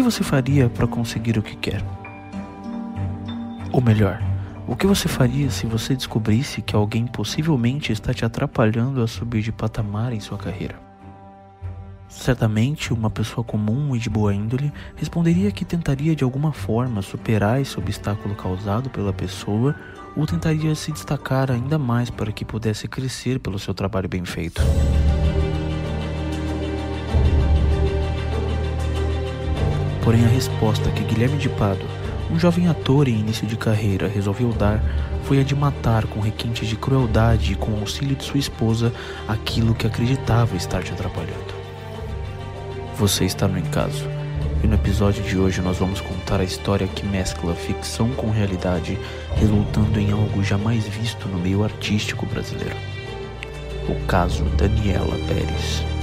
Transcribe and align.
que 0.00 0.04
você 0.04 0.24
faria 0.24 0.66
para 0.66 0.86
conseguir 0.86 1.36
o 1.36 1.42
que 1.42 1.54
quer? 1.54 1.84
Ou 3.70 3.82
melhor, 3.82 4.18
o 4.66 4.74
que 4.74 4.86
você 4.86 5.06
faria 5.08 5.50
se 5.50 5.66
você 5.66 5.94
descobrisse 5.94 6.62
que 6.62 6.74
alguém 6.74 7.06
possivelmente 7.06 7.92
está 7.92 8.14
te 8.14 8.24
atrapalhando 8.24 9.02
a 9.02 9.06
subir 9.06 9.42
de 9.42 9.52
patamar 9.52 10.14
em 10.14 10.18
sua 10.18 10.38
carreira? 10.38 10.80
Certamente, 12.08 12.94
uma 12.94 13.10
pessoa 13.10 13.44
comum 13.44 13.94
e 13.94 13.98
de 13.98 14.08
boa 14.08 14.34
índole 14.34 14.72
responderia 14.96 15.52
que 15.52 15.66
tentaria 15.66 16.16
de 16.16 16.24
alguma 16.24 16.50
forma 16.50 17.02
superar 17.02 17.60
esse 17.60 17.78
obstáculo 17.78 18.34
causado 18.34 18.88
pela 18.88 19.12
pessoa 19.12 19.76
ou 20.16 20.26
tentaria 20.26 20.74
se 20.74 20.92
destacar 20.92 21.50
ainda 21.50 21.78
mais 21.78 22.08
para 22.08 22.32
que 22.32 22.42
pudesse 22.42 22.88
crescer 22.88 23.38
pelo 23.38 23.58
seu 23.58 23.74
trabalho 23.74 24.08
bem 24.08 24.24
feito. 24.24 24.62
Porém, 30.10 30.24
a 30.24 30.28
resposta 30.28 30.90
que 30.90 31.04
Guilherme 31.04 31.38
de 31.38 31.48
Pado, 31.48 31.86
um 32.32 32.36
jovem 32.36 32.66
ator 32.66 33.06
em 33.06 33.20
início 33.20 33.46
de 33.46 33.56
carreira, 33.56 34.08
resolveu 34.08 34.48
dar 34.50 34.82
foi 35.22 35.38
a 35.38 35.44
de 35.44 35.54
matar 35.54 36.04
com 36.08 36.18
requintes 36.18 36.66
de 36.66 36.74
crueldade 36.74 37.52
e 37.52 37.54
com 37.54 37.70
o 37.70 37.78
auxílio 37.78 38.16
de 38.16 38.24
sua 38.24 38.40
esposa 38.40 38.92
aquilo 39.28 39.72
que 39.72 39.86
acreditava 39.86 40.56
estar 40.56 40.82
te 40.82 40.90
atrapalhando. 40.90 41.54
Você 42.96 43.24
está 43.24 43.46
no 43.46 43.56
Encaso, 43.56 44.04
e 44.64 44.66
no 44.66 44.74
episódio 44.74 45.22
de 45.22 45.38
hoje 45.38 45.60
nós 45.60 45.78
vamos 45.78 46.00
contar 46.00 46.40
a 46.40 46.44
história 46.44 46.88
que 46.88 47.06
mescla 47.06 47.54
ficção 47.54 48.10
com 48.10 48.32
realidade, 48.32 48.98
resultando 49.36 50.00
em 50.00 50.10
algo 50.10 50.42
jamais 50.42 50.88
visto 50.88 51.28
no 51.28 51.38
meio 51.38 51.62
artístico 51.62 52.26
brasileiro. 52.26 52.74
O 53.88 53.94
caso 54.06 54.42
Daniela 54.56 55.14
Pérez. 55.28 55.99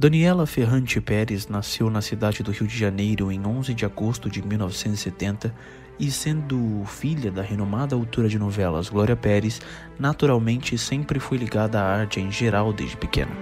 Daniela 0.00 0.46
Ferrante 0.46 0.98
Pérez 0.98 1.46
nasceu 1.46 1.90
na 1.90 2.00
cidade 2.00 2.42
do 2.42 2.50
Rio 2.50 2.66
de 2.66 2.74
Janeiro 2.74 3.30
em 3.30 3.46
11 3.46 3.74
de 3.74 3.84
agosto 3.84 4.30
de 4.30 4.40
1970 4.40 5.54
e, 5.98 6.10
sendo 6.10 6.82
filha 6.86 7.30
da 7.30 7.42
renomada 7.42 7.94
autora 7.94 8.26
de 8.26 8.38
novelas 8.38 8.88
Glória 8.88 9.14
Pérez, 9.14 9.60
naturalmente 9.98 10.78
sempre 10.78 11.20
foi 11.20 11.36
ligada 11.36 11.82
à 11.82 11.84
arte 11.84 12.18
em 12.18 12.32
geral 12.32 12.72
desde 12.72 12.96
pequena. 12.96 13.32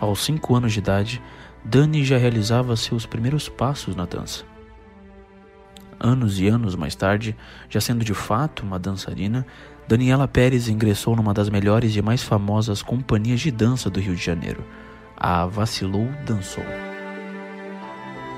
Aos 0.00 0.24
5 0.24 0.54
anos 0.54 0.72
de 0.72 0.78
idade, 0.78 1.22
Dani 1.62 2.02
já 2.02 2.16
realizava 2.16 2.74
seus 2.76 3.04
primeiros 3.04 3.50
passos 3.50 3.94
na 3.94 4.06
dança. 4.06 4.46
Anos 6.00 6.40
e 6.40 6.48
anos 6.48 6.74
mais 6.74 6.94
tarde, 6.94 7.36
já 7.68 7.78
sendo 7.78 8.02
de 8.02 8.14
fato 8.14 8.62
uma 8.62 8.78
dançarina, 8.78 9.46
Daniela 9.86 10.26
Pérez 10.26 10.66
ingressou 10.68 11.14
numa 11.14 11.34
das 11.34 11.50
melhores 11.50 11.94
e 11.94 12.00
mais 12.00 12.22
famosas 12.22 12.80
companhias 12.80 13.40
de 13.40 13.50
dança 13.50 13.90
do 13.90 14.00
Rio 14.00 14.16
de 14.16 14.24
Janeiro, 14.24 14.64
a 15.14 15.44
Vacilou 15.44 16.08
Dançou. 16.24 16.64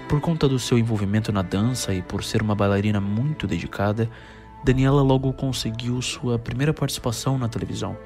Por 0.09 0.21
conta 0.21 0.49
do 0.49 0.59
seu 0.59 0.77
envolvimento 0.77 1.31
na 1.31 1.43
dança 1.43 1.95
e 1.95 2.03
por 2.03 2.25
ser 2.25 2.43
uma 2.43 2.57
bailarina 2.57 3.01
muito 3.01 3.47
dedicada, 3.47 4.11
Daniela 4.65 5.03
logo 5.03 5.33
conseguiu 5.33 6.03
sua 6.03 6.37
primeira 6.37 6.75
participação 6.75 7.39
na 7.39 7.49
televisão, 7.49 7.97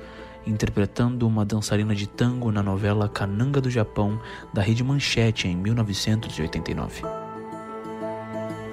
interpretando 0.47 1.27
uma 1.27 1.45
dançarina 1.45 1.95
de 1.95 2.07
tango 2.07 2.53
na 2.53 2.63
novela 2.63 3.09
Cananga 3.09 3.61
do 3.61 3.71
Japão 3.71 4.21
da 4.53 4.61
Rede 4.61 4.85
Manchete 4.85 5.49
em 5.49 5.57
1989. 5.57 7.03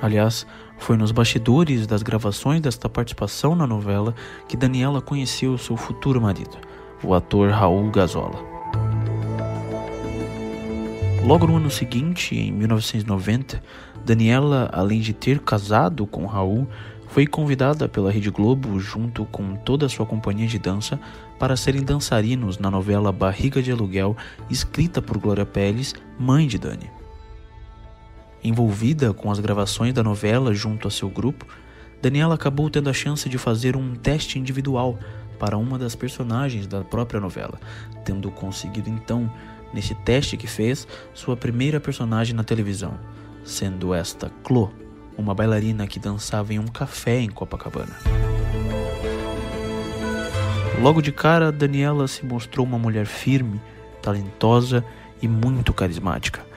Aliás, 0.01 0.45
foi 0.77 0.97
nos 0.97 1.11
bastidores 1.11 1.85
das 1.88 2.03
gravações 2.03 2.61
desta 2.61 2.88
participação 2.88 3.55
na 3.55 3.67
novela 3.67 4.15
que 4.47 4.57
Daniela 4.57 5.01
conheceu 5.01 5.57
seu 5.57 5.75
futuro 5.75 6.21
marido, 6.21 6.57
o 7.03 7.13
ator 7.13 7.49
Raul 7.49 7.89
Gazola. 7.91 8.57
Logo 11.25 11.45
no 11.45 11.57
ano 11.57 11.69
seguinte, 11.69 12.35
em 12.38 12.51
1990, 12.53 13.61
Daniela, 14.05 14.69
além 14.71 15.01
de 15.01 15.11
ter 15.11 15.39
casado 15.39 16.07
com 16.07 16.25
Raul, 16.25 16.65
foi 17.07 17.27
convidada 17.27 17.89
pela 17.89 18.11
Rede 18.11 18.29
Globo, 18.29 18.79
junto 18.79 19.25
com 19.25 19.55
toda 19.55 19.85
a 19.85 19.89
sua 19.89 20.05
companhia 20.05 20.47
de 20.47 20.59
dança, 20.59 20.99
para 21.38 21.57
serem 21.57 21.83
dançarinos 21.83 22.57
na 22.57 22.71
novela 22.71 23.11
Barriga 23.11 23.61
de 23.61 23.71
Aluguel, 23.71 24.15
escrita 24.49 25.01
por 25.01 25.17
Glória 25.17 25.45
Pérez, 25.45 25.94
mãe 26.17 26.47
de 26.47 26.57
Dani. 26.57 26.89
Envolvida 28.47 29.13
com 29.13 29.29
as 29.29 29.41
gravações 29.41 29.93
da 29.93 30.01
novela 30.01 30.53
junto 30.53 30.87
a 30.87 30.91
seu 30.91 31.09
grupo, 31.09 31.45
Daniela 32.01 32.35
acabou 32.35 32.69
tendo 32.69 32.89
a 32.89 32.93
chance 32.93 33.27
de 33.27 33.37
fazer 33.37 33.75
um 33.75 33.93
teste 33.93 34.39
individual 34.39 34.97
para 35.37 35.57
uma 35.57 35.77
das 35.77 35.95
personagens 35.95 36.65
da 36.65 36.81
própria 36.81 37.19
novela, 37.19 37.59
tendo 38.05 38.31
conseguido 38.31 38.89
então, 38.89 39.29
nesse 39.73 39.93
teste 39.93 40.37
que 40.37 40.47
fez, 40.47 40.87
sua 41.13 41.35
primeira 41.35 41.77
personagem 41.81 42.33
na 42.33 42.41
televisão, 42.41 42.97
sendo 43.43 43.93
esta 43.93 44.31
Clo, 44.45 44.71
uma 45.17 45.35
bailarina 45.35 45.85
que 45.85 45.99
dançava 45.99 46.53
em 46.53 46.59
um 46.59 46.67
café 46.67 47.19
em 47.19 47.29
Copacabana. 47.29 47.97
Logo 50.81 51.01
de 51.01 51.11
cara, 51.11 51.51
Daniela 51.51 52.07
se 52.07 52.25
mostrou 52.25 52.65
uma 52.65 52.79
mulher 52.79 53.07
firme, 53.07 53.59
talentosa 54.01 54.85
e 55.21 55.27
muito 55.27 55.73
carismática 55.73 56.47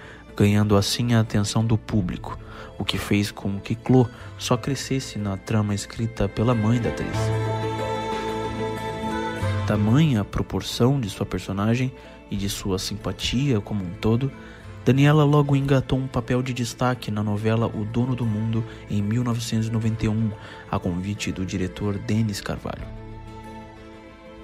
ganhando 0.41 0.75
assim 0.75 1.13
a 1.13 1.21
atenção 1.21 1.63
do 1.63 1.77
público, 1.77 2.39
o 2.79 2.85
que 2.85 2.97
fez 2.97 3.31
com 3.31 3.61
que 3.61 3.75
Clo 3.75 4.09
só 4.39 4.57
crescesse 4.57 5.19
na 5.19 5.37
trama 5.37 5.75
escrita 5.75 6.31
pela 6.31 6.55
mãe 6.55 6.81
da 6.81 6.89
atriz. 6.89 7.15
Tamanha 9.67 10.23
a 10.23 10.25
proporção 10.25 10.99
de 10.99 11.11
sua 11.11 11.27
personagem 11.27 11.93
e 12.31 12.37
de 12.37 12.49
sua 12.49 12.79
simpatia 12.79 13.61
como 13.61 13.85
um 13.85 13.91
todo, 14.01 14.33
Daniela 14.83 15.25
logo 15.25 15.55
engatou 15.55 15.99
um 15.99 16.09
papel 16.09 16.43
de 16.43 16.55
destaque 16.55 17.11
na 17.11 17.23
novela 17.23 17.67
O 17.67 17.85
Dono 17.85 18.17
do 18.17 18.25
Mundo 18.25 18.65
em 18.89 19.03
1991, 19.03 20.31
a 20.71 20.79
convite 20.79 21.31
do 21.31 21.45
diretor 21.45 21.99
Denis 21.99 22.41
Carvalho. 22.41 23.00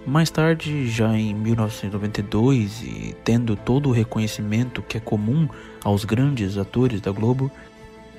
Mais 0.07 0.31
tarde, 0.31 0.89
já 0.89 1.19
em 1.19 1.35
1992, 1.35 2.81
e 2.83 3.17
tendo 3.25 3.57
todo 3.57 3.89
o 3.89 3.93
reconhecimento 3.93 4.81
que 4.81 4.97
é 4.97 5.01
comum 5.01 5.49
aos 5.83 6.05
grandes 6.05 6.57
atores 6.57 7.01
da 7.01 7.11
Globo, 7.11 7.51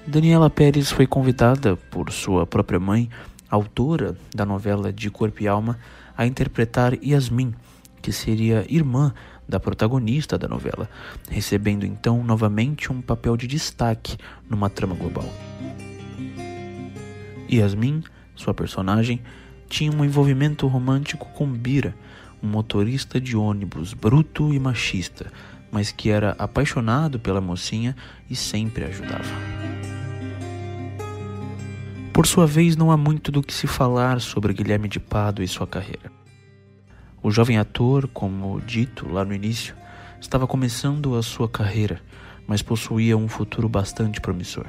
Daniela 0.06 0.50
Pérez 0.50 0.92
foi 0.92 1.08
convidada 1.08 1.78
por 1.90 2.12
sua 2.12 2.46
própria 2.46 2.78
mãe, 2.78 3.10
autora 3.50 4.18
da 4.36 4.46
novela 4.46 4.92
De 4.92 5.10
Corpo 5.10 5.42
e 5.42 5.48
Alma, 5.48 5.80
a 6.18 6.28
interpretar 6.28 6.94
Yasmin, 7.02 7.54
que 8.02 8.12
seria 8.12 8.66
irmã 8.68 9.14
da 9.48 9.58
protagonista 9.58 10.38
da 10.38 10.48
novela, 10.48 10.90
recebendo 11.30 11.86
então 11.86 12.22
novamente 12.22 12.92
um 12.92 13.02
papel 13.02 13.38
de 13.38 13.48
destaque 13.48 14.18
numa 14.50 14.70
trama 14.70 14.94
global. 14.94 15.26
Yasmin, 17.50 18.04
sua 18.36 18.54
personagem, 18.54 19.22
tinha 19.70 19.92
um 19.92 20.04
envolvimento 20.04 20.68
romântico 20.68 21.28
com 21.34 21.48
Bira, 21.48 21.96
um 22.42 22.48
motorista 22.48 23.20
de 23.20 23.36
ônibus 23.36 23.94
bruto 23.94 24.54
e 24.54 24.60
machista, 24.60 25.32
mas 25.72 25.92
que 25.92 26.10
era 26.10 26.36
apaixonado 26.40 27.20
pela 27.20 27.42
mocinha 27.42 27.96
e 28.30 28.36
sempre 28.36 28.86
ajudava. 28.86 29.24
Por 32.14 32.26
sua 32.26 32.48
vez, 32.48 32.76
não 32.76 32.92
há 32.92 32.98
muito 32.98 33.32
do 33.32 33.44
que 33.44 33.54
se 33.54 33.68
falar 33.68 34.20
sobre 34.22 34.54
Guilherme 34.54 34.88
de 34.88 35.00
Pado 35.00 35.44
e 35.44 35.48
sua 35.48 35.68
carreira. 35.68 36.12
O 37.22 37.30
jovem 37.30 37.58
ator, 37.58 38.08
como 38.08 38.62
dito 38.62 39.08
lá 39.08 39.24
no 39.24 39.34
início, 39.34 39.76
estava 40.20 40.48
começando 40.48 41.16
a 41.16 41.22
sua 41.22 41.48
carreira, 41.48 42.02
mas 42.48 42.62
possuía 42.62 43.18
um 43.18 43.28
futuro 43.28 43.70
bastante 43.70 44.20
promissor 44.20 44.68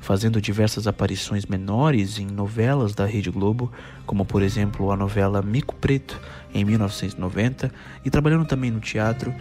fazendo 0.00 0.40
diversas 0.40 0.86
aparições 0.86 1.44
menores 1.46 2.18
em 2.18 2.26
novelas 2.26 2.94
da 2.94 3.06
Rede 3.06 3.30
Globo, 3.30 3.70
como 4.06 4.24
por 4.24 4.42
exemplo 4.42 4.90
a 4.90 4.96
novela 4.96 5.42
Mico 5.42 5.74
Preto, 5.76 6.18
em 6.52 6.64
1990, 6.64 7.70
e 8.04 8.10
trabalhando 8.10 8.46
também 8.46 8.70
no 8.70 8.80
teatro, 8.80 9.32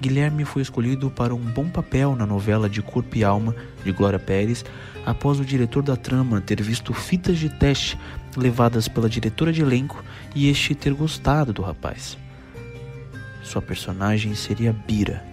Guilherme 0.00 0.44
foi 0.44 0.62
escolhido 0.62 1.10
para 1.10 1.34
um 1.34 1.40
bom 1.40 1.68
papel 1.68 2.14
na 2.14 2.24
novela 2.24 2.68
de 2.68 2.80
Corpo 2.80 3.16
e 3.16 3.24
Alma, 3.24 3.54
de 3.84 3.92
Glória 3.92 4.18
Pérez, 4.18 4.64
após 5.04 5.40
o 5.40 5.44
diretor 5.44 5.82
da 5.82 5.96
trama 5.96 6.40
ter 6.40 6.62
visto 6.62 6.94
fitas 6.94 7.38
de 7.38 7.48
teste 7.48 7.98
levadas 8.36 8.86
pela 8.86 9.08
diretora 9.08 9.52
de 9.52 9.62
elenco 9.62 10.02
e 10.34 10.48
este 10.48 10.74
ter 10.74 10.94
gostado 10.94 11.52
do 11.52 11.62
rapaz. 11.62 12.16
Sua 13.42 13.62
personagem 13.62 14.34
seria 14.34 14.72
Bira, 14.72 15.24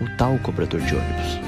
o 0.00 0.16
tal 0.16 0.38
cobrador 0.38 0.80
de 0.80 0.94
ônibus. 0.94 1.45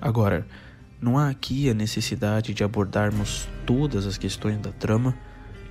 Agora, 0.00 0.46
não 1.00 1.18
há 1.18 1.28
aqui 1.28 1.68
a 1.68 1.74
necessidade 1.74 2.54
de 2.54 2.64
abordarmos 2.64 3.48
todas 3.66 4.06
as 4.06 4.16
questões 4.16 4.58
da 4.58 4.70
trama, 4.70 5.14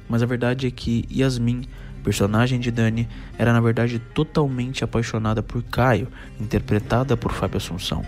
mas 0.07 0.21
a 0.21 0.25
verdade 0.25 0.67
é 0.67 0.71
que 0.71 1.05
Yasmin, 1.11 1.65
personagem 2.03 2.59
de 2.59 2.71
Dani, 2.71 3.07
era 3.37 3.51
na 3.53 3.59
verdade 3.59 3.99
totalmente 3.99 4.83
apaixonada 4.83 5.41
por 5.41 5.63
Caio, 5.63 6.07
interpretada 6.39 7.17
por 7.17 7.31
Fábio 7.31 7.57
Assunção. 7.57 8.05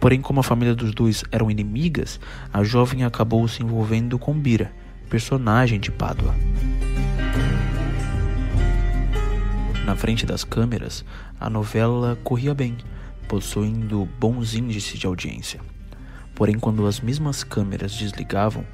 Porém, 0.00 0.20
como 0.20 0.40
a 0.40 0.42
família 0.42 0.74
dos 0.74 0.94
dois 0.94 1.24
eram 1.30 1.50
inimigas, 1.50 2.18
a 2.52 2.64
jovem 2.64 3.04
acabou 3.04 3.46
se 3.46 3.62
envolvendo 3.62 4.18
com 4.18 4.32
Bira, 4.32 4.72
personagem 5.08 5.78
de 5.78 5.90
Pádua. 5.90 6.34
Na 9.84 9.94
frente 9.96 10.24
das 10.24 10.42
câmeras, 10.42 11.04
a 11.38 11.50
novela 11.50 12.16
corria 12.24 12.54
bem, 12.54 12.76
possuindo 13.30 14.08
bons 14.18 14.56
índices 14.56 14.98
de 14.98 15.06
audiência. 15.06 15.60
Porém, 16.34 16.58
quando 16.58 16.84
as 16.84 16.98
mesmas 16.98 17.44
câmeras 17.44 17.92
desligavam, 17.92 18.66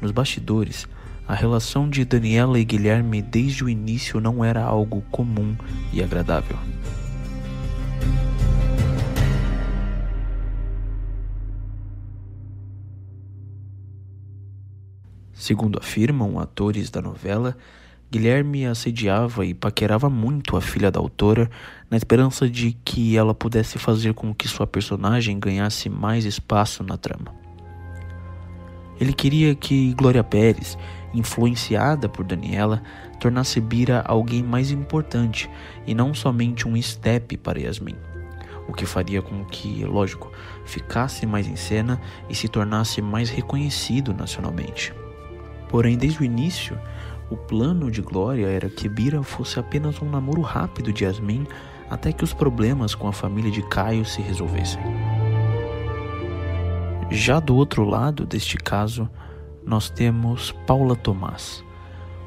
nos 0.00 0.12
bastidores, 0.12 0.88
a 1.26 1.34
relação 1.34 1.90
de 1.90 2.06
Daniela 2.06 2.58
e 2.58 2.64
Guilherme 2.64 3.20
desde 3.20 3.62
o 3.62 3.68
início 3.68 4.18
não 4.18 4.42
era 4.42 4.62
algo 4.64 5.02
comum 5.10 5.54
e 5.92 6.02
agradável. 6.02 6.56
Segundo 15.34 15.78
afirmam 15.78 16.40
atores 16.40 16.88
da 16.88 17.02
novela, 17.02 17.58
Guilherme 18.10 18.64
assediava 18.64 19.44
e 19.44 19.52
paquerava 19.52 20.08
muito 20.08 20.56
a 20.56 20.62
filha 20.62 20.90
da 20.90 20.98
autora, 20.98 21.50
na 21.90 21.96
esperança 21.96 22.48
de 22.48 22.72
que 22.82 23.18
ela 23.18 23.34
pudesse 23.34 23.78
fazer 23.78 24.14
com 24.14 24.34
que 24.34 24.48
sua 24.48 24.66
personagem 24.66 25.38
ganhasse 25.38 25.90
mais 25.90 26.24
espaço 26.24 26.82
na 26.82 26.96
trama. 26.96 27.34
Ele 28.98 29.12
queria 29.12 29.54
que 29.54 29.92
Glória 29.92 30.24
Pérez, 30.24 30.78
influenciada 31.12 32.08
por 32.08 32.24
Daniela, 32.24 32.82
tornasse 33.20 33.60
Bira 33.60 34.02
alguém 34.06 34.42
mais 34.42 34.70
importante 34.70 35.50
e 35.86 35.94
não 35.94 36.14
somente 36.14 36.66
um 36.66 36.80
step 36.80 37.36
para 37.36 37.60
Yasmin, 37.60 37.96
o 38.66 38.72
que 38.72 38.86
faria 38.86 39.20
com 39.20 39.44
que, 39.44 39.84
lógico, 39.84 40.32
ficasse 40.64 41.26
mais 41.26 41.46
em 41.46 41.56
cena 41.56 42.00
e 42.28 42.34
se 42.34 42.48
tornasse 42.48 43.02
mais 43.02 43.28
reconhecido 43.28 44.14
nacionalmente. 44.14 44.94
Porém, 45.68 45.98
desde 45.98 46.20
o 46.20 46.24
início, 46.24 46.78
o 47.30 47.36
plano 47.36 47.90
de 47.90 48.00
Glória 48.00 48.46
era 48.46 48.68
que 48.68 48.88
Bira 48.88 49.22
fosse 49.22 49.58
apenas 49.58 50.00
um 50.00 50.08
namoro 50.08 50.40
rápido 50.40 50.92
de 50.92 51.04
Yasmin 51.04 51.46
até 51.90 52.12
que 52.12 52.24
os 52.24 52.32
problemas 52.32 52.94
com 52.94 53.08
a 53.08 53.12
família 53.12 53.50
de 53.50 53.62
Caio 53.62 54.04
se 54.04 54.20
resolvessem. 54.20 54.80
Já 57.10 57.40
do 57.40 57.56
outro 57.56 57.84
lado 57.84 58.26
deste 58.26 58.56
caso, 58.56 59.08
nós 59.64 59.88
temos 59.88 60.52
Paula 60.66 60.94
Tomás, 60.94 61.64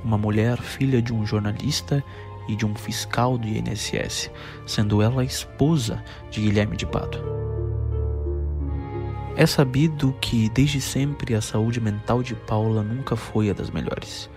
uma 0.03 0.17
mulher 0.17 0.57
filha 0.57 1.01
de 1.01 1.13
um 1.13 1.25
jornalista 1.25 2.03
e 2.47 2.55
de 2.55 2.65
um 2.65 2.75
fiscal 2.75 3.37
do 3.37 3.47
INSS, 3.47 4.31
sendo 4.65 5.01
ela 5.01 5.23
esposa 5.23 6.03
de 6.31 6.41
Guilherme 6.41 6.75
de 6.75 6.85
Pato. 6.85 7.23
É 9.35 9.45
sabido 9.45 10.13
que 10.19 10.49
desde 10.49 10.81
sempre 10.81 11.35
a 11.35 11.41
saúde 11.41 11.79
mental 11.79 12.21
de 12.21 12.35
Paula 12.35 12.83
nunca 12.83 13.15
foi 13.15 13.49
a 13.49 13.53
das 13.53 13.69
melhores, 13.69 14.29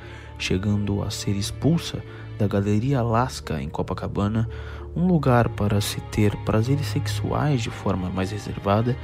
chegando 0.44 1.02
a 1.02 1.10
ser 1.10 1.34
expulsa 1.36 2.02
da 2.38 2.46
Galeria 2.46 2.98
Alaska 2.98 3.62
em 3.62 3.68
Copacabana, 3.68 4.46
um 4.94 5.06
lugar 5.06 5.48
para 5.48 5.80
se 5.80 6.00
ter 6.02 6.36
prazeres 6.44 6.86
sexuais 6.86 7.62
de 7.62 7.70
forma 7.70 8.10
mais 8.10 8.30
reservada, 8.30 8.94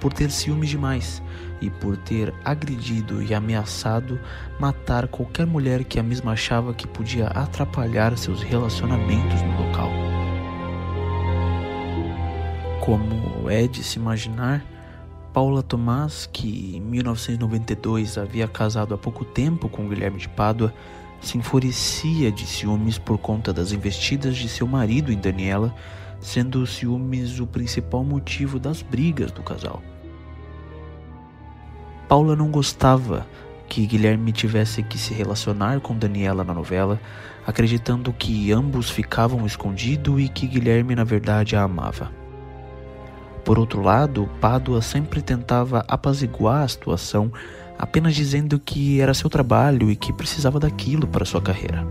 por 0.00 0.12
ter 0.12 0.30
ciúmes 0.30 0.70
demais 0.70 1.22
e 1.60 1.70
por 1.70 1.96
ter 1.96 2.34
agredido 2.44 3.22
e 3.22 3.34
ameaçado 3.34 4.18
matar 4.58 5.06
qualquer 5.06 5.46
mulher 5.46 5.84
que 5.84 6.00
a 6.00 6.02
mesma 6.02 6.32
achava 6.32 6.74
que 6.74 6.88
podia 6.88 7.26
atrapalhar 7.28 8.16
seus 8.16 8.42
relacionamentos 8.42 9.42
no 9.42 9.66
local. 9.66 9.90
Como 12.80 13.48
é 13.48 13.68
de 13.68 13.84
se 13.84 13.98
imaginar, 13.98 14.64
Paula 15.32 15.62
Tomás, 15.62 16.28
que 16.32 16.76
em 16.76 16.80
1992 16.80 18.18
havia 18.18 18.48
casado 18.48 18.94
há 18.94 18.98
pouco 18.98 19.24
tempo 19.24 19.68
com 19.68 19.88
Guilherme 19.88 20.18
de 20.18 20.28
Pádua, 20.28 20.74
se 21.20 21.38
enfurecia 21.38 22.32
de 22.32 22.44
ciúmes 22.46 22.98
por 22.98 23.16
conta 23.18 23.52
das 23.52 23.70
investidas 23.70 24.36
de 24.36 24.48
seu 24.48 24.66
marido 24.66 25.12
em 25.12 25.18
Daniela, 25.18 25.72
sendo 26.20 26.62
os 26.62 26.74
ciúmes 26.74 27.38
o 27.38 27.46
principal 27.46 28.02
motivo 28.02 28.58
das 28.58 28.82
brigas 28.82 29.30
do 29.30 29.42
casal. 29.42 29.80
Paula 32.08 32.34
não 32.34 32.50
gostava 32.50 33.24
que 33.68 33.86
Guilherme 33.86 34.32
tivesse 34.32 34.82
que 34.82 34.98
se 34.98 35.14
relacionar 35.14 35.78
com 35.78 35.96
Daniela 35.96 36.42
na 36.42 36.52
novela, 36.52 37.00
acreditando 37.46 38.12
que 38.12 38.50
ambos 38.50 38.90
ficavam 38.90 39.46
escondidos 39.46 40.20
e 40.20 40.28
que 40.28 40.48
Guilherme 40.48 40.96
na 40.96 41.04
verdade 41.04 41.54
a 41.54 41.62
amava. 41.62 42.19
Por 43.44 43.58
outro 43.58 43.82
lado, 43.82 44.28
Pádua 44.40 44.82
sempre 44.82 45.22
tentava 45.22 45.84
apaziguar 45.88 46.62
a 46.62 46.68
situação, 46.68 47.32
apenas 47.78 48.14
dizendo 48.14 48.58
que 48.58 49.00
era 49.00 49.14
seu 49.14 49.30
trabalho 49.30 49.90
e 49.90 49.96
que 49.96 50.12
precisava 50.12 50.60
daquilo 50.60 51.06
para 51.06 51.24
sua 51.24 51.40
carreira. 51.40 51.86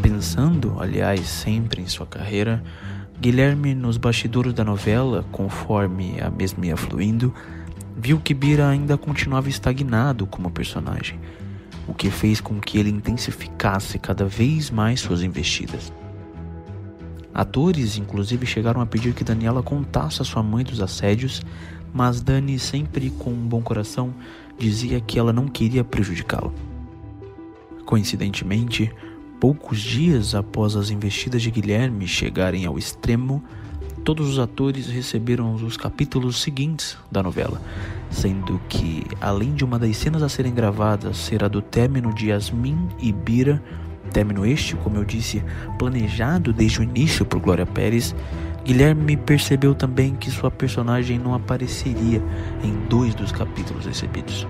Pensando, 0.00 0.76
aliás, 0.78 1.28
sempre 1.28 1.82
em 1.82 1.86
sua 1.86 2.06
carreira, 2.06 2.62
Guilherme, 3.20 3.74
nos 3.74 3.98
bastidores 3.98 4.54
da 4.54 4.64
novela, 4.64 5.26
conforme 5.30 6.18
a 6.22 6.30
mesma 6.30 6.66
ia 6.66 6.76
fluindo, 6.76 7.34
viu 7.94 8.18
que 8.18 8.32
Bira 8.32 8.66
ainda 8.66 8.96
continuava 8.96 9.48
estagnado 9.48 10.26
como 10.26 10.50
personagem 10.50 11.20
o 11.90 11.94
que 11.94 12.08
fez 12.08 12.40
com 12.40 12.60
que 12.60 12.78
ele 12.78 12.88
intensificasse 12.88 13.98
cada 13.98 14.24
vez 14.24 14.70
mais 14.70 15.00
suas 15.00 15.22
investidas. 15.22 15.92
Atores, 17.34 17.98
inclusive, 17.98 18.46
chegaram 18.46 18.80
a 18.80 18.86
pedir 18.86 19.12
que 19.12 19.24
Daniela 19.24 19.60
contasse 19.60 20.22
a 20.22 20.24
sua 20.24 20.40
mãe 20.40 20.62
dos 20.62 20.80
assédios, 20.80 21.42
mas 21.92 22.20
Dani, 22.20 22.60
sempre 22.60 23.10
com 23.10 23.30
um 23.30 23.48
bom 23.48 23.60
coração, 23.60 24.14
dizia 24.56 25.00
que 25.00 25.18
ela 25.18 25.32
não 25.32 25.48
queria 25.48 25.82
prejudicá-lo. 25.82 26.54
Coincidentemente, 27.84 28.92
poucos 29.40 29.80
dias 29.80 30.32
após 30.32 30.76
as 30.76 30.90
investidas 30.90 31.42
de 31.42 31.50
Guilherme 31.50 32.06
chegarem 32.06 32.66
ao 32.66 32.78
extremo, 32.78 33.42
todos 34.04 34.28
os 34.28 34.38
atores 34.38 34.86
receberam 34.86 35.54
os 35.54 35.76
capítulos 35.76 36.40
seguintes 36.40 36.96
da 37.10 37.22
novela, 37.22 37.60
sendo 38.10 38.60
que, 38.68 39.04
além 39.20 39.54
de 39.54 39.64
uma 39.64 39.78
das 39.78 39.96
cenas 39.96 40.22
a 40.22 40.28
serem 40.28 40.54
gravadas 40.54 41.16
ser 41.16 41.44
a 41.44 41.48
do 41.48 41.62
término 41.62 42.12
de 42.14 42.28
Yasmin 42.28 42.88
e 42.98 43.12
Bira, 43.12 43.62
término 44.12 44.44
este, 44.44 44.74
como 44.76 44.96
eu 44.96 45.04
disse, 45.04 45.42
planejado 45.78 46.52
desde 46.52 46.80
o 46.80 46.82
início 46.82 47.24
por 47.24 47.40
Glória 47.40 47.66
Pérez, 47.66 48.14
Guilherme 48.64 49.16
percebeu 49.16 49.74
também 49.74 50.14
que 50.14 50.30
sua 50.30 50.50
personagem 50.50 51.18
não 51.18 51.34
apareceria 51.34 52.22
em 52.62 52.72
dois 52.88 53.14
dos 53.14 53.32
capítulos 53.32 53.86
recebidos. 53.86 54.46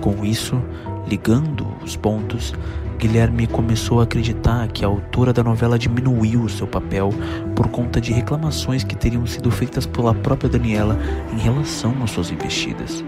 Com 0.00 0.24
isso, 0.24 0.60
ligando 1.06 1.66
os 1.82 1.96
pontos, 1.96 2.54
Guilherme 3.00 3.46
começou 3.46 3.98
a 3.98 4.02
acreditar 4.02 4.68
que 4.68 4.84
a 4.84 4.88
autora 4.88 5.32
da 5.32 5.42
novela 5.42 5.78
diminuiu 5.78 6.42
o 6.42 6.50
seu 6.50 6.66
papel 6.66 7.08
por 7.56 7.66
conta 7.68 7.98
de 7.98 8.12
reclamações 8.12 8.84
que 8.84 8.94
teriam 8.94 9.26
sido 9.26 9.50
feitas 9.50 9.86
pela 9.86 10.14
própria 10.14 10.50
Daniela 10.50 10.98
em 11.32 11.38
relação 11.38 11.94
às 12.04 12.10
suas 12.10 12.30
investidas, 12.30 13.02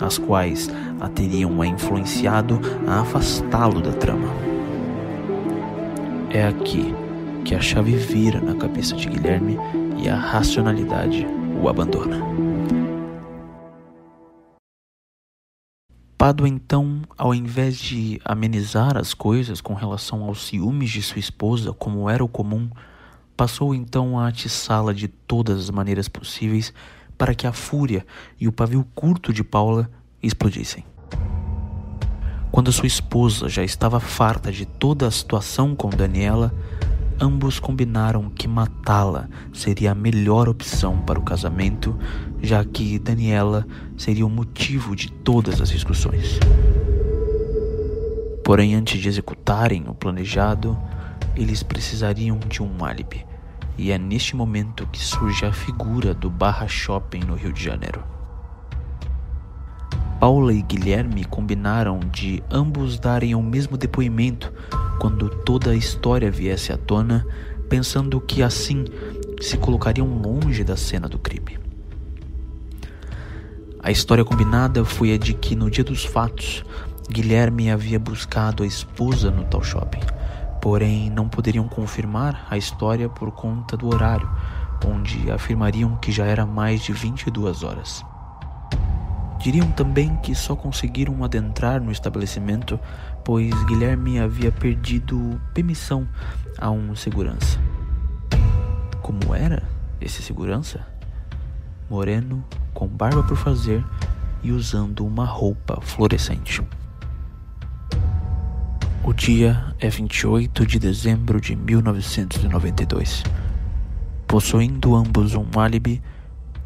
as 0.00 0.18
quais 0.18 0.68
a 1.00 1.08
teriam 1.08 1.64
influenciado 1.64 2.60
a 2.88 3.02
afastá-lo 3.02 3.80
da 3.80 3.92
trama. 3.92 4.26
É 6.30 6.48
aqui 6.48 6.92
que 7.44 7.54
a 7.54 7.60
chave 7.60 7.94
vira 7.94 8.40
na 8.40 8.56
cabeça 8.56 8.96
de 8.96 9.08
Guilherme 9.08 9.56
e 9.96 10.08
a 10.08 10.16
racionalidade 10.16 11.24
o 11.62 11.68
abandona. 11.68 12.49
Pádua 16.20 16.46
então, 16.46 17.00
ao 17.16 17.34
invés 17.34 17.78
de 17.78 18.20
amenizar 18.22 18.94
as 18.98 19.14
coisas 19.14 19.62
com 19.62 19.72
relação 19.72 20.22
aos 20.24 20.46
ciúmes 20.46 20.90
de 20.90 21.00
sua 21.00 21.18
esposa, 21.18 21.72
como 21.72 22.10
era 22.10 22.22
o 22.22 22.28
comum, 22.28 22.68
passou 23.34 23.74
então 23.74 24.18
a 24.18 24.28
atiçá-la 24.28 24.92
de 24.92 25.08
todas 25.08 25.58
as 25.58 25.70
maneiras 25.70 26.08
possíveis 26.08 26.74
para 27.16 27.34
que 27.34 27.46
a 27.46 27.54
fúria 27.54 28.04
e 28.38 28.46
o 28.46 28.52
pavio 28.52 28.86
curto 28.94 29.32
de 29.32 29.42
Paula 29.42 29.90
explodissem. 30.22 30.84
Quando 32.52 32.70
sua 32.70 32.86
esposa 32.86 33.48
já 33.48 33.64
estava 33.64 33.98
farta 33.98 34.52
de 34.52 34.66
toda 34.66 35.06
a 35.06 35.10
situação 35.10 35.74
com 35.74 35.88
Daniela, 35.88 36.52
ambos 37.18 37.58
combinaram 37.58 38.28
que 38.28 38.46
matá-la 38.46 39.26
seria 39.54 39.92
a 39.92 39.94
melhor 39.94 40.50
opção 40.50 40.98
para 41.00 41.18
o 41.18 41.22
casamento, 41.22 41.98
já 42.42 42.64
que 42.64 42.98
Daniela 42.98 43.66
seria 43.96 44.26
o 44.26 44.30
motivo 44.30 44.96
de 44.96 45.10
todas 45.10 45.60
as 45.60 45.70
discussões. 45.70 46.38
Porém, 48.44 48.74
antes 48.74 49.00
de 49.00 49.08
executarem 49.08 49.84
o 49.86 49.94
planejado, 49.94 50.76
eles 51.36 51.62
precisariam 51.62 52.38
de 52.38 52.62
um 52.62 52.84
álibi, 52.84 53.24
e 53.78 53.92
é 53.92 53.98
neste 53.98 54.34
momento 54.34 54.88
que 54.90 54.98
surge 54.98 55.44
a 55.44 55.52
figura 55.52 56.12
do 56.12 56.28
Barra 56.28 56.66
Shopping 56.66 57.20
no 57.20 57.34
Rio 57.34 57.52
de 57.52 57.62
Janeiro. 57.62 58.02
Paula 60.18 60.52
e 60.52 60.60
Guilherme 60.60 61.24
combinaram 61.24 62.00
de 62.00 62.42
ambos 62.50 62.98
darem 62.98 63.34
o 63.34 63.42
mesmo 63.42 63.78
depoimento 63.78 64.52
quando 64.98 65.30
toda 65.30 65.70
a 65.70 65.76
história 65.76 66.30
viesse 66.30 66.72
à 66.72 66.76
tona, 66.76 67.26
pensando 67.68 68.20
que 68.20 68.42
assim 68.42 68.84
se 69.40 69.56
colocariam 69.56 70.06
longe 70.06 70.64
da 70.64 70.76
cena 70.76 71.08
do 71.08 71.18
crime. 71.18 71.59
A 73.82 73.90
história 73.90 74.24
combinada 74.24 74.84
foi 74.84 75.14
a 75.14 75.16
de 75.16 75.32
que 75.32 75.56
no 75.56 75.70
dia 75.70 75.82
dos 75.82 76.04
fatos, 76.04 76.62
Guilherme 77.08 77.70
havia 77.70 77.98
buscado 77.98 78.62
a 78.62 78.66
esposa 78.66 79.30
no 79.30 79.44
tal 79.44 79.62
shopping, 79.62 80.02
porém 80.60 81.08
não 81.08 81.28
poderiam 81.28 81.66
confirmar 81.66 82.46
a 82.50 82.58
história 82.58 83.08
por 83.08 83.30
conta 83.32 83.78
do 83.78 83.88
horário, 83.88 84.30
onde 84.86 85.30
afirmariam 85.30 85.96
que 85.96 86.12
já 86.12 86.26
era 86.26 86.44
mais 86.44 86.82
de 86.82 86.92
22 86.92 87.62
horas. 87.62 88.04
Diriam 89.38 89.70
também 89.72 90.14
que 90.18 90.34
só 90.34 90.54
conseguiram 90.54 91.24
adentrar 91.24 91.80
no 91.80 91.90
estabelecimento 91.90 92.78
pois 93.24 93.50
Guilherme 93.64 94.18
havia 94.18 94.52
perdido 94.52 95.40
permissão 95.54 96.06
a 96.58 96.70
um 96.70 96.94
segurança. 96.94 97.58
Como 99.00 99.34
era 99.34 99.62
esse 100.00 100.22
segurança? 100.22 100.86
Moreno, 101.88 102.44
com 102.80 102.88
barba 102.88 103.22
por 103.22 103.36
fazer 103.36 103.84
e 104.42 104.50
usando 104.50 105.04
uma 105.04 105.26
roupa 105.26 105.78
fluorescente. 105.82 106.62
O 109.04 109.12
dia 109.12 109.74
é 109.78 109.90
28 109.90 110.64
de 110.64 110.78
dezembro 110.78 111.38
de 111.38 111.54
1992. 111.54 113.22
Possuindo 114.26 114.96
ambos 114.96 115.34
um 115.34 115.46
álibi, 115.58 116.02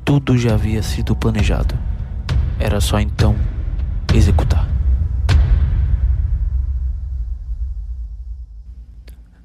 tudo 0.05 0.39
já 0.39 0.55
havia 0.55 0.85
sido 0.85 1.17
planejado. 1.17 1.77
Era 2.61 2.81
só 2.81 3.01
então 3.01 3.35
executar. 4.15 4.69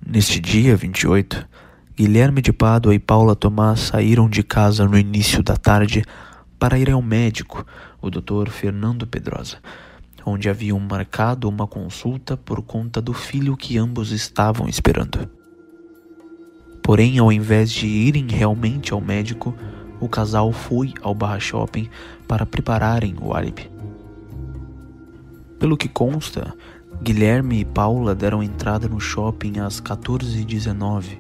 Neste 0.06 0.40
dia 0.40 0.76
28, 0.76 1.48
Guilherme 1.98 2.44
de 2.44 2.54
Pádua 2.54 2.94
e 2.94 3.00
Paula 3.00 3.36
Tomás 3.36 3.80
saíram 3.80 4.30
de 4.30 4.44
casa 4.44 4.86
no 4.86 5.00
início 5.00 5.42
da 5.42 5.58
tarde 5.58 6.04
para 6.60 6.78
ir 6.78 6.92
ao 6.92 7.02
médico, 7.02 7.66
o 8.02 8.10
Dr. 8.10 8.50
Fernando 8.50 9.08
Pedrosa, 9.08 9.60
onde 10.26 10.50
haviam 10.50 10.80
marcado 10.80 11.48
uma 11.48 11.66
consulta 11.66 12.36
por 12.36 12.62
conta 12.62 13.02
do 13.02 13.14
filho 13.14 13.56
que 13.56 13.78
ambos 13.78 14.12
estavam 14.12 14.68
esperando. 14.68 15.30
Porém, 16.84 17.18
ao 17.18 17.32
invés 17.32 17.72
de 17.72 17.88
irem 17.88 18.28
realmente 18.28 18.92
ao 18.92 19.00
médico, 19.00 19.56
o 20.02 20.10
casal 20.10 20.52
foi 20.52 20.94
ao 21.02 21.16
Barra 21.16 21.40
Shopping 21.40 21.90
para 22.28 22.46
prepararem 22.46 23.16
o 23.22 23.34
álibi. 23.34 23.72
Pelo 25.58 25.78
que 25.78 25.88
consta, 25.88 26.54
Guilherme 27.02 27.62
e 27.62 27.66
Paula 27.66 28.14
deram 28.14 28.44
entrada 28.44 28.88
no 28.88 29.00
shopping 29.00 29.60
às 29.60 29.80
14h19 29.80 31.20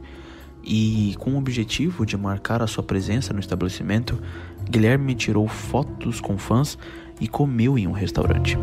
e, 0.63 1.15
com 1.19 1.31
o 1.31 1.37
objetivo 1.37 2.05
de 2.05 2.17
marcar 2.17 2.61
a 2.61 2.67
sua 2.67 2.83
presença 2.83 3.33
no 3.33 3.39
estabelecimento, 3.39 4.21
Guilherme 4.69 5.15
tirou 5.15 5.47
fotos 5.47 6.21
com 6.21 6.37
fãs 6.37 6.77
e 7.19 7.27
comeu 7.27 7.77
em 7.77 7.87
um 7.87 7.91
restaurante. 7.91 8.55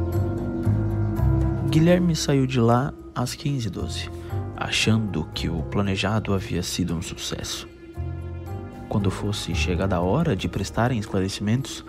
Guilherme 1.68 2.14
saiu 2.14 2.46
de 2.46 2.60
lá 2.60 2.94
às 3.12 3.34
15h12, 3.34 4.08
achando 4.56 5.28
que 5.34 5.48
o 5.48 5.62
planejado 5.64 6.32
havia 6.32 6.62
sido 6.62 6.94
um 6.94 7.02
sucesso. 7.02 7.68
Quando 8.88 9.10
fosse 9.10 9.52
chegada 9.52 9.96
a 9.96 10.00
hora 10.00 10.36
de 10.36 10.48
prestarem 10.48 10.98
esclarecimentos, 10.98 11.84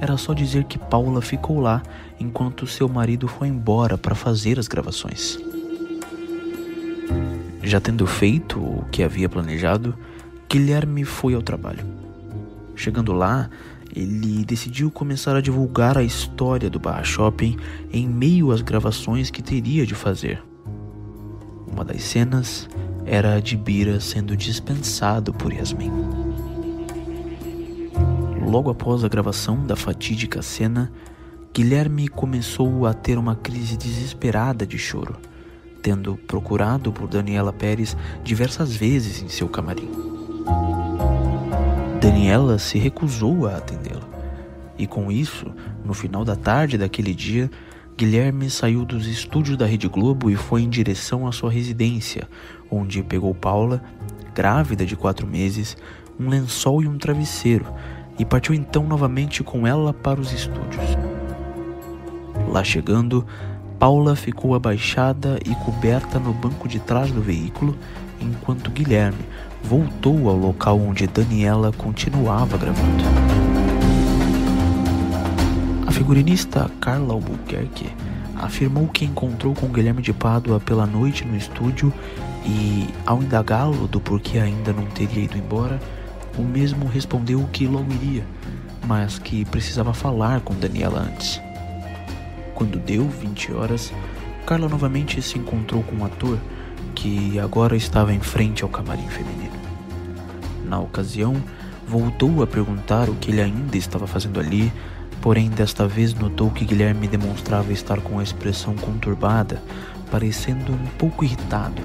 era 0.00 0.16
só 0.16 0.34
dizer 0.34 0.64
que 0.64 0.76
Paula 0.76 1.22
ficou 1.22 1.60
lá 1.60 1.80
enquanto 2.18 2.66
seu 2.66 2.88
marido 2.88 3.28
foi 3.28 3.46
embora 3.46 3.96
para 3.96 4.16
fazer 4.16 4.58
as 4.58 4.66
gravações. 4.66 5.38
Já 7.62 7.80
tendo 7.80 8.04
feito 8.04 8.58
o 8.58 8.84
que 8.90 9.02
havia 9.02 9.28
planejado, 9.28 9.96
Guilherme 10.48 11.04
foi 11.04 11.34
ao 11.34 11.42
trabalho. 11.42 11.99
Chegando 12.80 13.12
lá, 13.12 13.50
ele 13.94 14.42
decidiu 14.42 14.90
começar 14.90 15.36
a 15.36 15.42
divulgar 15.42 15.98
a 15.98 16.02
história 16.02 16.70
do 16.70 16.80
Barra 16.80 17.04
Shopping 17.04 17.58
em 17.92 18.08
meio 18.08 18.50
às 18.50 18.62
gravações 18.62 19.30
que 19.30 19.42
teria 19.42 19.84
de 19.84 19.94
fazer. 19.94 20.42
Uma 21.70 21.84
das 21.84 22.02
cenas 22.02 22.66
era 23.04 23.34
a 23.34 23.40
de 23.40 23.54
Bira 23.54 24.00
sendo 24.00 24.34
dispensado 24.34 25.30
por 25.30 25.52
Yasmin. 25.52 25.92
Logo 28.46 28.70
após 28.70 29.04
a 29.04 29.08
gravação 29.08 29.66
da 29.66 29.76
fatídica 29.76 30.40
cena, 30.40 30.90
Guilherme 31.52 32.08
começou 32.08 32.86
a 32.86 32.94
ter 32.94 33.18
uma 33.18 33.36
crise 33.36 33.76
desesperada 33.76 34.66
de 34.66 34.78
choro, 34.78 35.18
tendo 35.82 36.16
procurado 36.16 36.90
por 36.90 37.06
Daniela 37.06 37.52
Pérez 37.52 37.94
diversas 38.24 38.74
vezes 38.74 39.22
em 39.22 39.28
seu 39.28 39.50
camarim. 39.50 40.19
Daniela 42.00 42.58
se 42.58 42.78
recusou 42.78 43.46
a 43.46 43.58
atendê-la, 43.58 44.08
e 44.78 44.86
com 44.86 45.12
isso, 45.12 45.52
no 45.84 45.92
final 45.92 46.24
da 46.24 46.34
tarde 46.34 46.78
daquele 46.78 47.14
dia, 47.14 47.50
Guilherme 47.94 48.48
saiu 48.48 48.86
dos 48.86 49.06
estúdios 49.06 49.58
da 49.58 49.66
Rede 49.66 49.86
Globo 49.86 50.30
e 50.30 50.34
foi 50.34 50.62
em 50.62 50.70
direção 50.70 51.26
à 51.26 51.32
sua 51.32 51.50
residência, 51.50 52.26
onde 52.70 53.02
pegou 53.02 53.34
Paula, 53.34 53.82
grávida 54.34 54.86
de 54.86 54.96
quatro 54.96 55.26
meses, 55.26 55.76
um 56.18 56.30
lençol 56.30 56.82
e 56.82 56.88
um 56.88 56.96
travesseiro 56.96 57.66
e 58.18 58.24
partiu 58.24 58.54
então 58.54 58.86
novamente 58.86 59.42
com 59.42 59.66
ela 59.66 59.92
para 59.92 60.18
os 60.18 60.32
estúdios. 60.32 60.96
Lá 62.48 62.64
chegando, 62.64 63.26
Paula 63.78 64.16
ficou 64.16 64.54
abaixada 64.54 65.38
e 65.44 65.54
coberta 65.66 66.18
no 66.18 66.32
banco 66.32 66.66
de 66.66 66.80
trás 66.80 67.12
do 67.12 67.20
veículo, 67.20 67.76
enquanto 68.18 68.70
Guilherme 68.70 69.22
voltou 69.62 70.28
ao 70.28 70.36
local 70.36 70.80
onde 70.80 71.06
Daniela 71.06 71.72
continuava 71.72 72.56
gravando. 72.56 73.04
A 75.86 75.92
figurinista 75.92 76.70
Carla 76.80 77.14
Albuquerque 77.14 77.90
afirmou 78.36 78.88
que 78.88 79.04
encontrou 79.04 79.54
com 79.54 79.68
Guilherme 79.68 80.02
de 80.02 80.12
Pádua 80.12 80.58
pela 80.58 80.86
noite 80.86 81.24
no 81.24 81.36
estúdio 81.36 81.92
e, 82.44 82.88
ao 83.04 83.22
indagá-lo 83.22 83.86
do 83.86 84.00
porquê 84.00 84.38
ainda 84.38 84.72
não 84.72 84.86
teria 84.86 85.24
ido 85.24 85.36
embora, 85.36 85.78
o 86.38 86.42
mesmo 86.42 86.86
respondeu 86.86 87.46
que 87.52 87.66
logo 87.66 87.92
iria, 87.92 88.24
mas 88.86 89.18
que 89.18 89.44
precisava 89.44 89.92
falar 89.92 90.40
com 90.40 90.54
Daniela 90.54 91.00
antes. 91.00 91.40
Quando 92.54 92.78
deu 92.78 93.08
20 93.08 93.52
horas, 93.52 93.92
Carla 94.46 94.68
novamente 94.68 95.20
se 95.20 95.38
encontrou 95.38 95.82
com 95.82 95.96
um 95.96 96.04
ator 96.04 96.38
que 96.94 97.38
agora 97.38 97.76
estava 97.76 98.12
em 98.12 98.20
frente 98.20 98.62
ao 98.62 98.68
camarim 98.68 99.06
feminino. 99.08 99.49
Na 100.70 100.78
ocasião, 100.78 101.34
voltou 101.86 102.42
a 102.42 102.46
perguntar 102.46 103.10
o 103.10 103.16
que 103.16 103.32
ele 103.32 103.42
ainda 103.42 103.76
estava 103.76 104.06
fazendo 104.06 104.38
ali, 104.38 104.72
porém 105.20 105.50
desta 105.50 105.86
vez 105.86 106.14
notou 106.14 106.48
que 106.50 106.64
Guilherme 106.64 107.08
demonstrava 107.08 107.72
estar 107.72 108.00
com 108.00 108.20
a 108.20 108.22
expressão 108.22 108.76
conturbada, 108.76 109.60
parecendo 110.10 110.72
um 110.72 110.86
pouco 110.96 111.24
irritado 111.24 111.82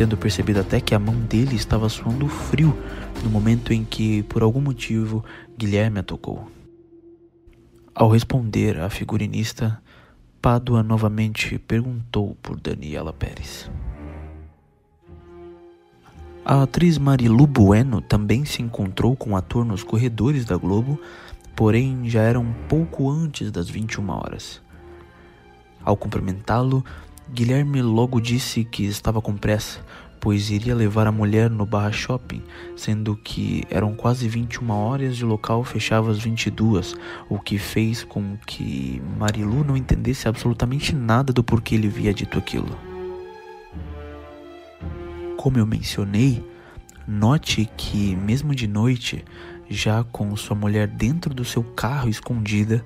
tendo 0.00 0.16
percebido 0.16 0.60
até 0.60 0.80
que 0.80 0.94
a 0.94 0.98
mão 0.98 1.14
dele 1.14 1.56
estava 1.56 1.86
suando 1.90 2.26
frio 2.26 2.74
no 3.22 3.28
momento 3.28 3.70
em 3.70 3.84
que, 3.84 4.22
por 4.22 4.42
algum 4.42 4.60
motivo, 4.60 5.22
Guilherme 5.58 5.98
a 5.98 6.02
tocou. 6.02 6.50
Ao 7.94 8.08
responder 8.08 8.80
à 8.80 8.88
figurinista, 8.88 9.78
Pádua 10.40 10.82
novamente 10.82 11.58
perguntou 11.58 12.34
por 12.40 12.58
Daniela 12.58 13.12
Pérez. 13.12 13.70
A 16.42 16.62
atriz 16.62 16.96
Marilu 16.96 17.46
Bueno 17.46 18.00
também 18.00 18.46
se 18.46 18.62
encontrou 18.62 19.14
com 19.14 19.32
o 19.32 19.36
ator 19.36 19.62
nos 19.62 19.82
corredores 19.82 20.46
da 20.46 20.56
Globo, 20.56 20.98
porém 21.54 22.08
já 22.08 22.22
era 22.22 22.40
um 22.40 22.52
pouco 22.66 23.10
antes 23.10 23.50
das 23.50 23.68
21 23.68 24.08
horas. 24.08 24.62
Ao 25.84 25.94
cumprimentá-lo, 25.96 26.82
Guilherme 27.30 27.82
logo 27.82 28.20
disse 28.20 28.64
que 28.64 28.84
estava 28.86 29.20
com 29.20 29.36
pressa, 29.36 29.80
pois 30.18 30.50
iria 30.50 30.74
levar 30.74 31.06
a 31.06 31.12
mulher 31.12 31.50
no 31.50 31.66
Barra 31.66 31.92
Shopping, 31.92 32.42
sendo 32.74 33.16
que 33.16 33.62
eram 33.70 33.94
quase 33.94 34.26
21 34.26 34.70
horas 34.70 35.16
e 35.16 35.24
o 35.24 35.28
local 35.28 35.62
fechava 35.62 36.10
às 36.10 36.18
22, 36.18 36.94
o 37.28 37.38
que 37.38 37.58
fez 37.58 38.02
com 38.02 38.38
que 38.46 39.00
Marilu 39.18 39.62
não 39.62 39.76
entendesse 39.76 40.26
absolutamente 40.26 40.94
nada 40.94 41.34
do 41.34 41.44
porquê 41.44 41.74
ele 41.74 41.88
havia 41.88 42.14
dito 42.14 42.38
aquilo. 42.38 42.89
Como 45.40 45.56
eu 45.56 45.64
mencionei, 45.64 46.44
note 47.08 47.66
que, 47.74 48.14
mesmo 48.14 48.54
de 48.54 48.66
noite, 48.66 49.24
Já 49.70 50.04
com 50.04 50.36
sua 50.36 50.54
mulher 50.54 50.86
dentro 50.86 51.32
do 51.32 51.46
seu 51.46 51.62
carro 51.62 52.10
escondida, 52.10 52.84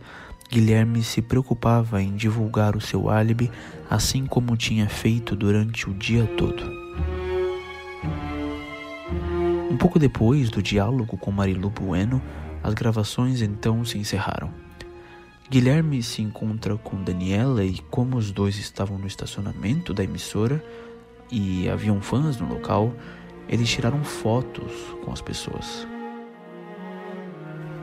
Guilherme 0.48 1.02
se 1.02 1.20
preocupava 1.20 2.00
em 2.00 2.14
divulgar 2.14 2.76
o 2.76 2.80
seu 2.80 3.10
álibi, 3.10 3.50
assim 3.90 4.24
como 4.24 4.56
tinha 4.56 4.88
feito 4.88 5.34
durante 5.34 5.90
o 5.90 5.94
dia 5.94 6.26
todo. 6.36 6.62
Um 9.68 9.76
pouco 9.76 9.98
depois 9.98 10.48
do 10.48 10.62
diálogo 10.62 11.16
com 11.16 11.32
Marilu 11.32 11.70
Bueno, 11.70 12.22
as 12.62 12.72
gravações 12.72 13.42
então 13.42 13.84
se 13.84 13.98
encerraram. 13.98 14.52
Guilherme 15.50 16.04
se 16.04 16.22
encontra 16.22 16.76
com 16.76 17.02
Daniela 17.02 17.64
e, 17.64 17.80
como 17.90 18.16
os 18.16 18.30
dois 18.30 18.56
estavam 18.58 18.96
no 18.96 19.08
estacionamento 19.08 19.92
da 19.92 20.04
emissora 20.04 20.62
e 21.30 21.68
haviam 21.68 22.00
fãs 22.00 22.38
no 22.38 22.48
local, 22.48 22.92
eles 23.48 23.68
tiraram 23.68 24.02
fotos 24.02 24.72
com 25.04 25.12
as 25.12 25.20
pessoas. 25.20 25.86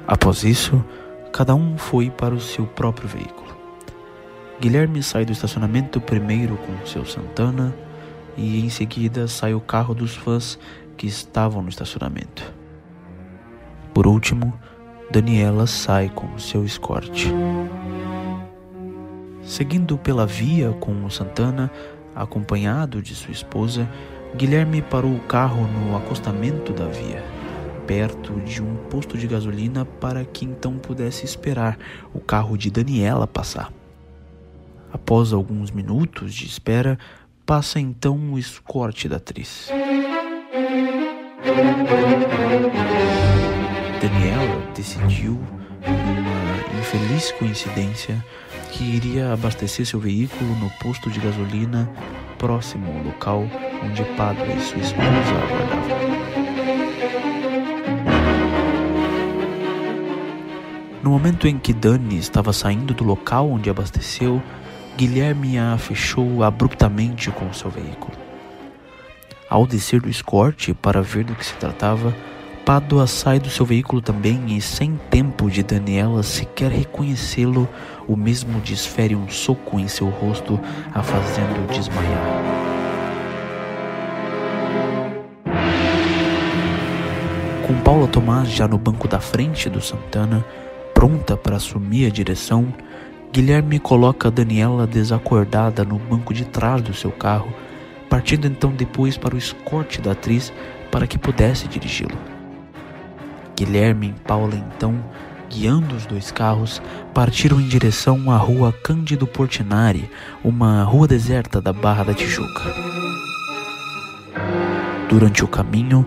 Após 0.08 0.44
isso, 0.44 0.84
cada 1.32 1.56
um 1.56 1.78
foi 1.78 2.10
para 2.10 2.34
o 2.34 2.40
seu 2.40 2.66
próprio 2.66 3.08
veículo. 3.08 3.52
Guilherme 4.60 5.02
sai 5.02 5.26
do 5.26 5.32
estacionamento 5.32 6.00
primeiro 6.00 6.58
com 6.58 6.86
seu 6.86 7.06
Santana 7.06 7.74
e 8.38 8.64
em 8.64 8.70
seguida 8.70 9.28
sai 9.28 9.54
o 9.54 9.62
carro 9.62 9.94
dos 9.94 10.16
fãs 10.16 10.60
que 10.98 11.08
estavam 11.08 11.64
no 11.64 11.70
estacionamento. 11.70 12.54
Por 13.94 14.08
último, 14.08 14.54
Daniela 15.12 15.68
sai 15.68 16.10
com 16.10 16.38
seu 16.38 16.64
escorte. 16.64 17.32
Seguindo 19.42 19.98
pela 19.98 20.26
via 20.26 20.72
com 20.80 21.04
o 21.04 21.10
Santana, 21.12 21.72
acompanhado 22.16 23.02
de 23.02 23.16
sua 23.16 23.32
esposa, 23.32 23.88
Guilherme 24.36 24.82
parou 24.82 25.14
o 25.14 25.20
carro 25.22 25.68
no 25.68 25.96
acostamento 25.98 26.72
da 26.72 26.86
via, 26.88 27.24
perto 27.86 28.40
de 28.42 28.62
um 28.62 28.76
posto 28.90 29.18
de 29.18 29.28
gasolina 29.28 29.84
para 29.86 30.24
que 30.24 30.46
então 30.46 30.78
pudesse 30.78 31.26
esperar 31.26 31.78
o 32.14 32.20
carro 32.20 32.58
de 32.58 32.72
Daniela 32.72 33.28
passar. 33.28 33.72
Após 34.94 35.34
alguns 35.34 35.72
minutos 35.72 36.34
de 36.34 36.46
espera, 36.46 36.98
passa 37.46 37.80
então 37.80 38.18
o 38.34 38.40
escorte 38.40 39.10
da 39.10 39.18
atriz. 39.18 39.70
Daniela 44.02 44.72
decidiu, 44.76 45.40
infeliz 46.92 47.32
coincidência, 47.32 48.24
que 48.72 48.84
iria 48.84 49.32
abastecer 49.32 49.86
seu 49.86 49.98
veículo 49.98 50.54
no 50.58 50.70
posto 50.72 51.10
de 51.10 51.22
gasolina 51.22 51.90
próximo 52.38 52.92
ao 52.92 53.04
local 53.04 53.46
onde 53.82 54.04
Pablo 54.18 54.46
e 54.46 54.60
sua 54.60 54.80
esposa 54.80 55.06
aguardavam. 55.08 56.12
No 61.02 61.12
momento 61.12 61.48
em 61.48 61.58
que 61.58 61.74
Dani 61.74 62.18
estava 62.18 62.52
saindo 62.52 62.94
do 62.94 63.06
local 63.06 63.50
onde 63.50 63.70
abasteceu, 63.70 64.42
Guilherme 64.98 65.58
a 65.58 65.78
fechou 65.78 66.44
abruptamente 66.44 67.32
com 67.32 67.54
seu 67.54 67.72
veículo. 67.72 68.18
Ao 69.50 69.66
descer 69.66 70.02
do 70.02 70.10
escorte 70.10 70.74
para 70.74 71.02
ver 71.02 71.24
do 71.24 71.36
que 71.36 71.46
se 71.46 71.54
tratava, 71.54 72.14
Pádua 72.66 73.08
sai 73.08 73.40
do 73.40 73.50
seu 73.50 73.66
veículo 73.66 74.02
também 74.02 74.56
e, 74.56 74.62
sem 74.62 74.96
tempo 75.10 75.50
de 75.50 75.64
Daniela 75.64 76.22
sequer 76.22 76.72
reconhecê-lo, 76.72 77.68
o 78.08 78.16
mesmo 78.16 78.60
desfere 78.62 79.16
um 79.16 79.28
soco 79.28 79.80
em 79.80 79.88
seu 79.88 80.08
rosto, 80.10 80.60
a 80.94 81.02
fazendo 81.02 81.68
desmaiar. 81.72 82.62
Com 87.66 87.82
Paula 87.82 88.08
Tomás 88.08 88.50
já 88.50 88.68
no 88.68 88.78
banco 88.78 89.08
da 89.08 89.20
frente 89.20 89.68
do 89.68 89.82
Santana, 89.82 90.46
pronta 90.94 91.36
para 91.36 91.56
assumir 91.56 92.06
a 92.06 92.10
direção, 92.10 92.72
Guilherme 93.34 93.80
coloca 93.80 94.30
Daniela 94.30 94.86
desacordada 94.86 95.84
no 95.84 95.98
banco 95.98 96.34
de 96.34 96.46
trás 96.46 96.82
do 96.82 96.94
seu 96.94 97.12
carro, 97.12 97.52
partindo 98.10 98.46
então 98.46 98.72
depois 98.72 99.18
para 99.18 99.34
o 99.34 99.38
escorte 99.38 100.00
da 100.00 100.12
atriz 100.12 100.54
para 100.92 101.08
que 101.08 101.18
pudesse 101.18 101.68
dirigi-lo. 101.68 102.41
Guilherme 103.64 104.08
e 104.08 104.22
Paula 104.28 104.56
então, 104.56 104.96
guiando 105.48 105.96
os 105.96 106.08
dois 106.08 106.32
carros, 106.32 106.82
partiram 107.14 107.62
em 107.62 107.68
direção 107.68 108.32
à 108.32 108.38
rua 108.38 108.74
Cândido 108.74 109.28
Portinari, 109.28 110.10
uma 110.44 110.84
rua 110.84 111.08
deserta 111.08 111.62
da 111.62 111.72
Barra 111.72 112.06
da 112.06 112.14
Tijuca. 112.16 112.74
Durante 115.08 115.46
o 115.46 115.48
caminho, 115.48 116.04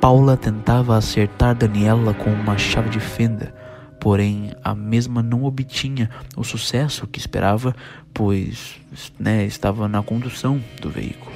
Paula 0.00 0.36
tentava 0.36 0.96
acertar 0.96 1.56
Daniela 1.56 2.14
com 2.14 2.30
uma 2.30 2.56
chave 2.56 2.88
de 2.88 3.00
fenda, 3.00 3.52
porém 3.98 4.52
a 4.62 4.72
mesma 4.72 5.24
não 5.24 5.42
obtinha 5.42 6.08
o 6.36 6.44
sucesso 6.44 7.08
que 7.08 7.18
esperava, 7.18 7.74
pois 8.14 8.80
né, 9.18 9.44
estava 9.44 9.88
na 9.88 10.04
condução 10.04 10.62
do 10.80 10.88
veículo. 10.88 11.32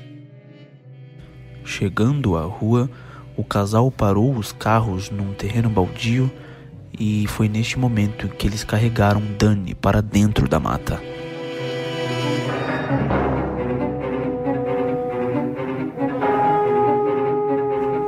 Chegando 1.65 2.37
à 2.37 2.43
rua, 2.43 2.89
o 3.37 3.45
casal 3.45 3.91
parou 3.91 4.35
os 4.35 4.53
carros 4.53 5.11
num 5.11 5.35
terreno 5.35 5.69
baldio 5.69 6.31
e 6.99 7.27
foi 7.29 7.49
neste 7.49 7.79
momento 7.79 8.29
que 8.29 8.47
eles 8.47 8.65
carregaram 8.65 9.23
Dani 9.39 9.75
para 9.75 10.01
dentro 10.01 10.49
da 10.49 10.59
mata. 10.59 11.01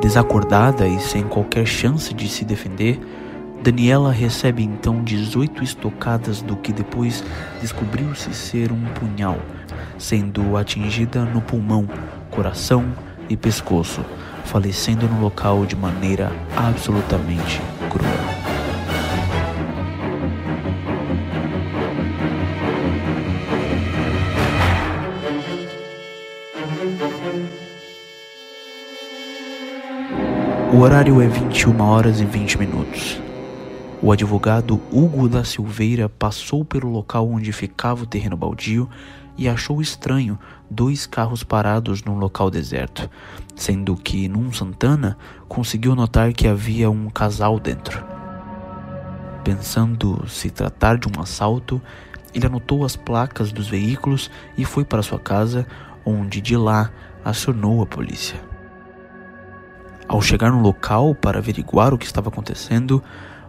Desacordada 0.00 0.88
e 0.88 0.98
sem 1.00 1.24
qualquer 1.24 1.66
chance 1.66 2.14
de 2.14 2.28
se 2.28 2.44
defender, 2.44 2.98
Daniela 3.62 4.10
recebe 4.10 4.62
então 4.62 5.02
18 5.02 5.62
estocadas 5.62 6.40
do 6.40 6.56
que 6.56 6.72
depois 6.72 7.22
descobriu-se 7.60 8.32
ser 8.32 8.72
um 8.72 8.82
punhal, 8.94 9.36
sendo 9.98 10.56
atingida 10.56 11.24
no 11.24 11.42
pulmão, 11.42 11.86
coração 12.30 12.90
e 13.28 13.36
pescoço, 13.36 14.02
falecendo 14.48 15.06
no 15.06 15.20
local 15.20 15.66
de 15.66 15.76
maneira 15.76 16.32
absolutamente 16.56 17.60
cruel. 17.90 18.10
O 30.72 30.80
horário 30.80 31.20
é 31.20 31.26
21 31.26 31.82
horas 31.82 32.20
e 32.20 32.24
20 32.24 32.58
minutos. 32.58 33.27
O 34.00 34.12
advogado 34.12 34.80
Hugo 34.92 35.28
da 35.28 35.42
Silveira 35.42 36.08
passou 36.08 36.64
pelo 36.64 36.88
local 36.88 37.28
onde 37.28 37.52
ficava 37.52 38.04
o 38.04 38.06
terreno 38.06 38.36
baldio 38.36 38.88
e 39.36 39.48
achou 39.48 39.82
estranho 39.82 40.38
dois 40.70 41.04
carros 41.04 41.42
parados 41.42 42.04
num 42.04 42.16
local 42.16 42.48
deserto, 42.48 43.10
sendo 43.56 43.96
que 43.96 44.28
num 44.28 44.52
Santana 44.52 45.18
conseguiu 45.48 45.96
notar 45.96 46.32
que 46.32 46.46
havia 46.46 46.88
um 46.88 47.10
casal 47.10 47.58
dentro. 47.58 48.04
Pensando 49.42 50.24
se 50.28 50.48
tratar 50.48 50.96
de 50.96 51.08
um 51.08 51.20
assalto, 51.20 51.82
ele 52.32 52.46
anotou 52.46 52.84
as 52.84 52.94
placas 52.94 53.50
dos 53.50 53.66
veículos 53.66 54.30
e 54.56 54.64
foi 54.64 54.84
para 54.84 55.02
sua 55.02 55.18
casa, 55.18 55.66
onde 56.06 56.40
de 56.40 56.56
lá 56.56 56.92
acionou 57.24 57.82
a 57.82 57.86
polícia. 57.86 58.40
Ao 60.06 60.22
chegar 60.22 60.52
no 60.52 60.62
local 60.62 61.16
para 61.16 61.38
averiguar 61.38 61.92
o 61.92 61.98
que 61.98 62.06
estava 62.06 62.28
acontecendo, 62.28 63.02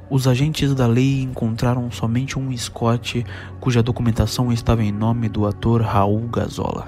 os 0.09 0.27
agentes 0.27 0.73
da 0.73 0.87
lei 0.87 1.21
encontraram 1.21 1.91
somente 1.91 2.37
um 2.37 2.55
Scott 2.57 3.23
cuja 3.59 3.83
documentação 3.83 4.51
estava 4.51 4.83
em 4.83 4.91
nome 4.91 5.29
do 5.29 5.45
ator 5.45 5.81
Raul 5.81 6.27
Gazola. 6.27 6.87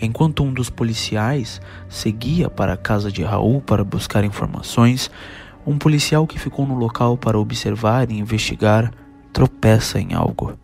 Enquanto 0.00 0.42
um 0.42 0.52
dos 0.52 0.68
policiais 0.68 1.60
seguia 1.88 2.50
para 2.50 2.74
a 2.74 2.76
casa 2.76 3.10
de 3.10 3.22
Raul 3.22 3.62
para 3.62 3.84
buscar 3.84 4.24
informações, 4.24 5.10
um 5.66 5.78
policial 5.78 6.26
que 6.26 6.38
ficou 6.38 6.66
no 6.66 6.74
local 6.74 7.16
para 7.16 7.38
observar 7.38 8.10
e 8.10 8.18
investigar 8.18 8.92
tropeça 9.32 9.98
em 9.98 10.12
algo. 10.12 10.58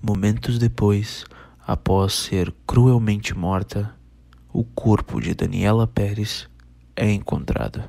Momentos 0.00 0.58
depois, 0.58 1.24
após 1.66 2.12
ser 2.12 2.54
cruelmente 2.66 3.36
morta, 3.36 3.94
o 4.52 4.64
corpo 4.64 5.20
de 5.20 5.34
Daniela 5.34 5.86
Pérez 5.86 6.48
é 6.94 7.10
encontrado. 7.10 7.82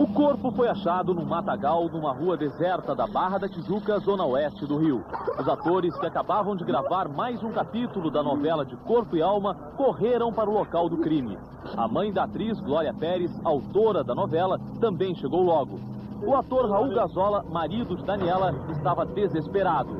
O 0.00 0.06
corpo 0.06 0.50
foi 0.50 0.66
achado 0.66 1.12
num 1.12 1.26
matagal 1.26 1.86
numa 1.90 2.10
rua 2.10 2.34
deserta 2.34 2.94
da 2.94 3.06
Barra 3.06 3.36
da 3.36 3.46
Tijuca, 3.46 3.98
zona 3.98 4.24
oeste 4.24 4.64
do 4.64 4.78
Rio. 4.78 5.04
Os 5.38 5.46
atores 5.46 5.94
que 5.98 6.06
acabavam 6.06 6.56
de 6.56 6.64
gravar 6.64 7.06
mais 7.06 7.42
um 7.42 7.52
capítulo 7.52 8.10
da 8.10 8.22
novela 8.22 8.64
de 8.64 8.74
Corpo 8.76 9.14
e 9.14 9.20
Alma 9.20 9.54
correram 9.76 10.32
para 10.32 10.48
o 10.48 10.54
local 10.54 10.88
do 10.88 10.96
crime. 10.96 11.36
A 11.76 11.86
mãe 11.86 12.10
da 12.10 12.24
atriz, 12.24 12.58
Glória 12.60 12.94
Pérez, 12.94 13.30
autora 13.44 14.02
da 14.02 14.14
novela, 14.14 14.58
também 14.80 15.14
chegou 15.14 15.42
logo. 15.42 15.78
O 16.22 16.34
ator 16.34 16.70
Raul 16.70 16.94
Gazola, 16.94 17.44
marido 17.50 17.94
de 17.94 18.02
Daniela, 18.02 18.54
estava 18.70 19.04
desesperado. 19.04 19.94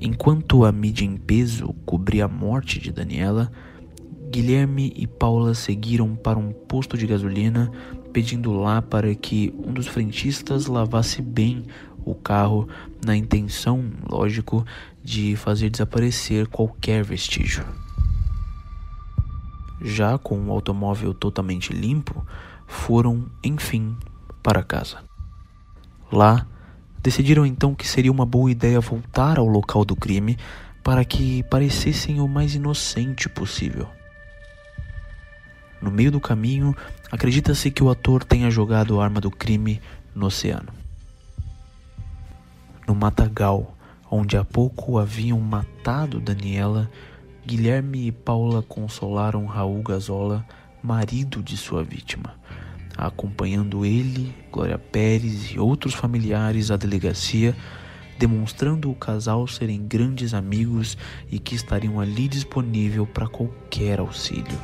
Enquanto 0.00 0.64
a 0.64 0.72
mídia 0.72 1.04
em 1.04 1.16
peso 1.16 1.72
cobria 1.86 2.24
a 2.24 2.28
morte 2.28 2.80
de 2.80 2.90
Daniela, 2.90 3.52
Guilherme 4.34 4.92
e 4.96 5.06
Paula 5.06 5.54
seguiram 5.54 6.16
para 6.16 6.36
um 6.36 6.50
posto 6.50 6.98
de 6.98 7.06
gasolina, 7.06 7.70
pedindo 8.12 8.52
lá 8.52 8.82
para 8.82 9.14
que 9.14 9.54
um 9.64 9.72
dos 9.72 9.86
frentistas 9.86 10.66
lavasse 10.66 11.22
bem 11.22 11.64
o 12.04 12.16
carro, 12.16 12.68
na 13.06 13.16
intenção, 13.16 13.92
lógico, 14.10 14.66
de 15.04 15.36
fazer 15.36 15.70
desaparecer 15.70 16.48
qualquer 16.48 17.04
vestígio. 17.04 17.64
Já 19.80 20.18
com 20.18 20.48
o 20.48 20.50
automóvel 20.50 21.14
totalmente 21.14 21.72
limpo, 21.72 22.26
foram, 22.66 23.26
enfim, 23.40 23.96
para 24.42 24.64
casa. 24.64 24.98
Lá, 26.10 26.44
decidiram 27.00 27.46
então 27.46 27.72
que 27.72 27.86
seria 27.86 28.10
uma 28.10 28.26
boa 28.26 28.50
ideia 28.50 28.80
voltar 28.80 29.38
ao 29.38 29.46
local 29.46 29.84
do 29.84 29.94
crime 29.94 30.36
para 30.82 31.04
que 31.04 31.44
parecessem 31.44 32.20
o 32.20 32.26
mais 32.26 32.56
inocente 32.56 33.28
possível. 33.28 33.86
No 35.84 35.90
meio 35.90 36.10
do 36.10 36.18
caminho, 36.18 36.74
acredita-se 37.12 37.70
que 37.70 37.84
o 37.84 37.90
ator 37.90 38.24
tenha 38.24 38.50
jogado 38.50 38.98
a 38.98 39.04
arma 39.04 39.20
do 39.20 39.30
crime 39.30 39.82
no 40.14 40.28
oceano. 40.28 40.72
No 42.88 42.94
matagal, 42.94 43.76
onde 44.10 44.34
há 44.34 44.42
pouco 44.42 44.98
haviam 44.98 45.38
matado 45.38 46.20
Daniela, 46.20 46.90
Guilherme 47.44 48.06
e 48.06 48.12
Paula 48.12 48.62
consolaram 48.62 49.44
Raul 49.44 49.82
Gazola, 49.82 50.46
marido 50.82 51.42
de 51.42 51.54
sua 51.54 51.84
vítima, 51.84 52.34
acompanhando 52.96 53.84
ele, 53.84 54.34
Glória 54.50 54.78
Pérez 54.78 55.50
e 55.50 55.58
outros 55.58 55.92
familiares 55.92 56.70
à 56.70 56.78
delegacia, 56.78 57.54
demonstrando 58.18 58.90
o 58.90 58.94
casal 58.94 59.46
serem 59.46 59.86
grandes 59.86 60.32
amigos 60.32 60.96
e 61.30 61.38
que 61.38 61.54
estariam 61.54 62.00
ali 62.00 62.26
disponível 62.26 63.06
para 63.06 63.28
qualquer 63.28 64.00
auxílio. 64.00 64.58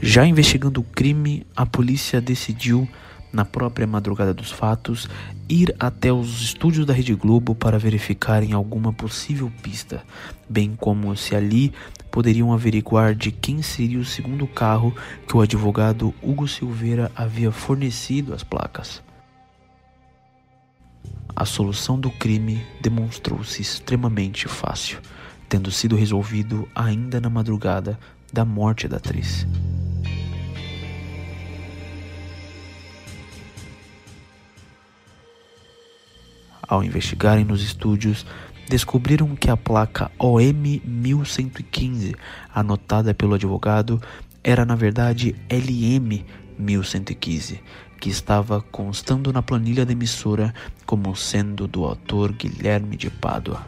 Já 0.00 0.24
investigando 0.24 0.80
o 0.80 0.84
crime, 0.84 1.44
a 1.56 1.66
polícia 1.66 2.20
decidiu, 2.20 2.88
na 3.32 3.44
própria 3.44 3.86
madrugada 3.86 4.32
dos 4.32 4.50
fatos, 4.50 5.08
ir 5.48 5.74
até 5.78 6.12
os 6.12 6.40
estúdios 6.40 6.86
da 6.86 6.92
Rede 6.92 7.14
Globo 7.14 7.54
para 7.54 7.78
verificarem 7.78 8.52
alguma 8.52 8.92
possível 8.92 9.52
pista, 9.60 10.02
bem 10.48 10.74
como 10.76 11.16
se 11.16 11.34
ali 11.34 11.72
poderiam 12.12 12.52
averiguar 12.52 13.14
de 13.14 13.32
quem 13.32 13.60
seria 13.60 13.98
o 13.98 14.04
segundo 14.04 14.46
carro 14.46 14.94
que 15.26 15.36
o 15.36 15.40
advogado 15.40 16.14
Hugo 16.22 16.46
Silveira 16.46 17.10
havia 17.14 17.50
fornecido 17.50 18.32
as 18.32 18.44
placas. 18.44 19.02
A 21.34 21.44
solução 21.44 21.98
do 21.98 22.10
crime 22.10 22.64
demonstrou-se 22.80 23.60
extremamente 23.60 24.48
fácil, 24.48 25.00
tendo 25.48 25.70
sido 25.70 25.96
resolvido 25.96 26.68
ainda 26.74 27.20
na 27.20 27.28
madrugada 27.28 27.98
da 28.32 28.44
morte 28.44 28.86
da 28.86 28.96
atriz. 28.96 29.46
Ao 36.68 36.84
investigarem 36.84 37.46
nos 37.46 37.62
estúdios, 37.62 38.26
descobriram 38.68 39.34
que 39.34 39.50
a 39.50 39.56
placa 39.56 40.10
OM 40.18 40.82
1115, 40.84 42.14
anotada 42.54 43.14
pelo 43.14 43.34
advogado, 43.34 44.00
era 44.44 44.66
na 44.66 44.76
verdade 44.76 45.34
LM 45.48 46.24
1115, 46.58 47.62
que 47.98 48.10
estava 48.10 48.60
constando 48.60 49.32
na 49.32 49.40
planilha 49.40 49.86
da 49.86 49.92
emissora 49.92 50.54
como 50.84 51.16
sendo 51.16 51.66
do 51.66 51.84
autor 51.84 52.32
Guilherme 52.32 52.96
de 52.96 53.08
Pádua. 53.08 53.66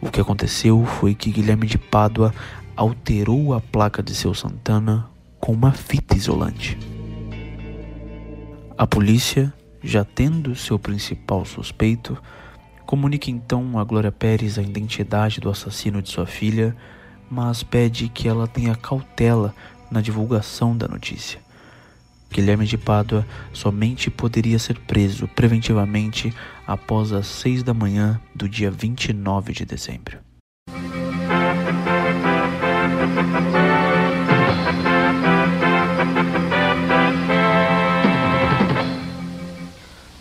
O 0.00 0.10
que 0.10 0.20
aconteceu 0.20 0.84
foi 0.84 1.14
que 1.14 1.30
Guilherme 1.30 1.66
de 1.66 1.78
Pádua 1.78 2.34
alterou 2.76 3.54
a 3.54 3.60
placa 3.60 4.02
de 4.02 4.14
seu 4.14 4.34
Santana 4.34 5.08
com 5.38 5.52
uma 5.52 5.72
fita 5.72 6.16
isolante. 6.16 6.76
A 8.76 8.86
polícia 8.86 9.54
já 9.84 10.02
tendo 10.02 10.56
seu 10.56 10.78
principal 10.78 11.44
suspeito, 11.44 12.16
comunica 12.86 13.30
então 13.30 13.78
a 13.78 13.84
Glória 13.84 14.10
Pérez 14.10 14.58
a 14.58 14.62
identidade 14.62 15.40
do 15.40 15.50
assassino 15.50 16.00
de 16.00 16.08
sua 16.08 16.26
filha, 16.26 16.74
mas 17.30 17.62
pede 17.62 18.08
que 18.08 18.26
ela 18.26 18.48
tenha 18.48 18.74
cautela 18.74 19.54
na 19.90 20.00
divulgação 20.00 20.76
da 20.76 20.88
notícia. 20.88 21.38
Guilherme 22.32 22.66
de 22.66 22.78
Pádua 22.78 23.24
somente 23.52 24.10
poderia 24.10 24.58
ser 24.58 24.78
preso 24.80 25.28
preventivamente 25.28 26.34
após 26.66 27.12
as 27.12 27.26
seis 27.26 27.62
da 27.62 27.74
manhã 27.74 28.20
do 28.34 28.48
dia 28.48 28.70
29 28.70 29.52
de 29.52 29.64
dezembro. 29.64 30.23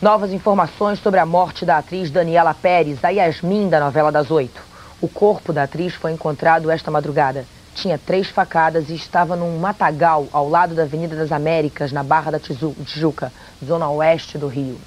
Novas 0.04 0.34
informações 0.34 1.00
sobre 1.00 1.18
a 1.18 1.26
morte 1.26 1.66
da 1.66 1.78
atriz 1.78 2.12
Daniela 2.12 2.54
Pérez, 2.54 3.02
a 3.06 3.08
Yasmin 3.08 3.70
da 3.70 3.80
novela 3.80 4.12
das 4.12 4.30
oito. 4.30 4.62
O 5.00 5.08
corpo 5.08 5.54
da 5.54 5.64
atriz 5.64 5.96
foi 5.96 6.12
encontrado 6.12 6.70
esta 6.70 6.92
madrugada. 6.92 7.46
Tinha 7.74 7.98
três 7.98 8.28
facadas 8.28 8.90
e 8.90 8.96
estava 8.96 9.38
num 9.38 9.58
matagal 9.60 10.28
ao 10.34 10.50
lado 10.50 10.76
da 10.76 10.84
Avenida 10.84 11.16
das 11.16 11.32
Américas, 11.32 11.94
na 11.94 12.04
Barra 12.04 12.32
da 12.32 12.38
Tijuca, 12.38 13.32
zona 13.66 13.90
oeste 13.92 14.38
do 14.38 14.50
Rio. 14.50 14.78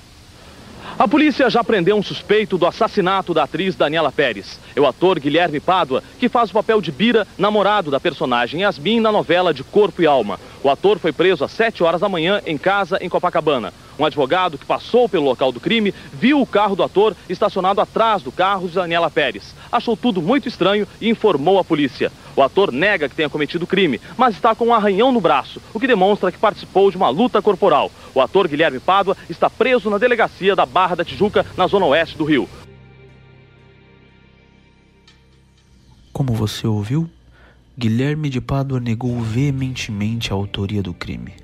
A 0.99 1.09
polícia 1.09 1.49
já 1.49 1.65
prendeu 1.65 1.97
um 1.97 2.03
suspeito 2.03 2.59
do 2.59 2.67
assassinato 2.67 3.33
da 3.33 3.45
atriz 3.45 3.75
Daniela 3.75 4.13
Pérez. 4.13 4.61
É 4.77 4.81
o 4.81 4.87
ator 4.87 5.19
Guilherme 5.19 5.59
Pádua, 5.59 6.03
que 6.19 6.29
faz 6.29 6.51
o 6.51 6.53
papel 6.53 6.83
de 6.83 6.93
Bira, 6.93 7.27
namorado 7.39 7.91
da 7.91 7.99
personagem 7.99 8.61
Yasmin 8.61 9.01
na 9.01 9.11
novela 9.11 9.55
de 9.55 9.65
Corpo 9.65 10.03
e 10.03 10.07
Alma. 10.07 10.39
O 10.63 10.69
ator 10.69 10.99
foi 10.99 11.13
preso 11.13 11.43
às 11.43 11.53
7 11.53 11.83
horas 11.83 12.03
da 12.03 12.11
manhã 12.11 12.43
em 12.45 12.59
casa 12.59 12.99
em 13.01 13.09
Copacabana. 13.09 13.73
Um 13.99 14.05
advogado 14.05 14.59
que 14.59 14.67
passou 14.67 15.09
pelo 15.09 15.25
local 15.25 15.51
do 15.51 15.61
crime 15.61 15.95
viu 16.13 16.43
o 16.43 16.47
carro 16.47 16.77
do 16.77 16.83
ator 16.83 17.17
estacionado 17.27 17.81
atrás 17.81 18.23
do 18.23 18.31
carro 18.31 18.69
de 18.69 18.75
Daniela 18.75 19.11
Pérez. 19.11 19.55
Achou 19.73 19.97
tudo 19.97 20.21
muito 20.21 20.47
estranho 20.47 20.87
e 21.01 21.09
informou 21.09 21.59
a 21.59 21.65
polícia. 21.65 22.13
O 22.37 22.43
ator 22.43 22.71
nega 22.71 23.09
que 23.09 23.15
tenha 23.15 23.31
cometido 23.31 23.65
o 23.65 23.67
crime, 23.67 23.99
mas 24.15 24.35
está 24.35 24.55
com 24.55 24.67
um 24.67 24.75
arranhão 24.75 25.11
no 25.11 25.23
braço, 25.23 25.59
o 25.73 25.81
que 25.81 25.87
demonstra 25.87 26.31
que 26.31 26.37
participou 26.37 26.91
de 26.91 26.99
uma 26.99 27.09
luta 27.09 27.41
corporal. 27.41 27.91
O 28.15 28.21
ator 28.21 28.47
Guilherme 28.47 28.79
Pádua 28.79 29.17
está 29.31 29.49
preso 29.49 29.89
na 29.89 29.97
delegacia 29.97 30.55
da 30.55 30.67
Barra 30.67 30.97
da 30.97 31.05
Tijuca, 31.05 31.47
na 31.57 31.67
zona 31.67 31.87
oeste 31.87 32.19
do 32.19 32.25
Rio. 32.25 32.47
Como 36.17 36.33
você 36.33 36.67
ouviu, 36.67 37.11
Guilherme 37.77 38.31
de 38.31 38.41
Pádua 38.41 38.81
negou 38.81 39.21
veementemente 39.21 40.33
a 40.33 40.35
autoria 40.35 40.83
do 40.83 40.95
crime. 40.95 41.35